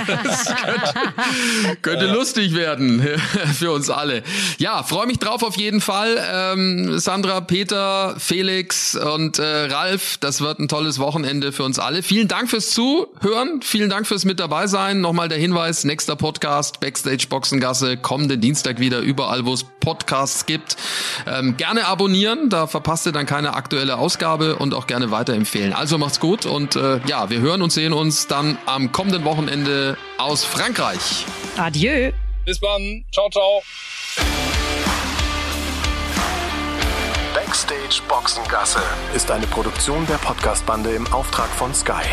könnte, 0.04 1.76
könnte 1.80 2.04
ja. 2.04 2.12
lustig 2.12 2.54
werden 2.54 3.02
für 3.58 3.72
uns 3.72 3.88
alle. 3.88 4.22
Ja, 4.58 4.82
freue 4.82 5.06
mich 5.06 5.18
drauf 5.18 5.42
auf 5.42 5.56
jeden 5.56 5.80
Fall. 5.80 6.22
Ähm, 6.30 6.98
Sandra, 6.98 7.40
Peter, 7.40 8.16
Felix 8.18 8.96
und 8.96 9.38
äh, 9.38 9.42
Ralf, 9.42 10.18
das 10.18 10.42
wird 10.42 10.58
ein 10.58 10.68
tolles 10.68 10.98
Wochenende 10.98 11.52
für 11.52 11.64
uns 11.64 11.78
alle. 11.78 12.02
Vielen 12.02 12.28
Dank 12.28 12.50
fürs 12.50 12.68
Zuhören. 12.68 13.62
Vielen 13.62 13.88
Dank 13.88 14.06
fürs 14.06 14.26
mit 14.26 14.40
dabei 14.40 14.66
sein. 14.66 15.00
Nochmal 15.00 15.30
der 15.30 15.38
Hinweis, 15.38 15.84
nächster 15.84 16.16
Podcast, 16.16 16.80
Backstage 16.80 17.28
Boxengasse, 17.30 17.96
kommenden 17.96 18.42
Dienstag 18.42 18.78
wieder 18.78 18.98
überall, 18.98 19.46
wo 19.46 19.54
es 19.54 19.64
Podcasts 19.88 20.44
gibt. 20.44 20.76
Ähm, 21.26 21.56
gerne 21.56 21.86
abonnieren, 21.86 22.50
da 22.50 22.66
verpasst 22.66 23.06
ihr 23.06 23.12
dann 23.12 23.24
keine 23.24 23.54
aktuelle 23.54 23.96
Ausgabe 23.96 24.56
und 24.56 24.74
auch 24.74 24.86
gerne 24.86 25.10
weiterempfehlen. 25.10 25.72
Also 25.72 25.96
macht's 25.96 26.20
gut 26.20 26.44
und 26.44 26.76
äh, 26.76 27.00
ja, 27.06 27.30
wir 27.30 27.40
hören 27.40 27.62
und 27.62 27.72
sehen 27.72 27.94
uns 27.94 28.26
dann 28.26 28.58
am 28.66 28.92
kommenden 28.92 29.24
Wochenende 29.24 29.96
aus 30.18 30.44
Frankreich. 30.44 31.24
Adieu. 31.56 32.12
Bis 32.44 32.60
dann. 32.60 33.02
Ciao, 33.14 33.30
ciao. 33.30 33.62
Backstage 37.32 38.02
Boxengasse 38.08 38.82
ist 39.14 39.30
eine 39.30 39.46
Produktion 39.46 40.06
der 40.06 40.18
Podcastbande 40.18 40.90
im 40.90 41.10
Auftrag 41.14 41.48
von 41.48 41.74
Sky. 41.74 42.04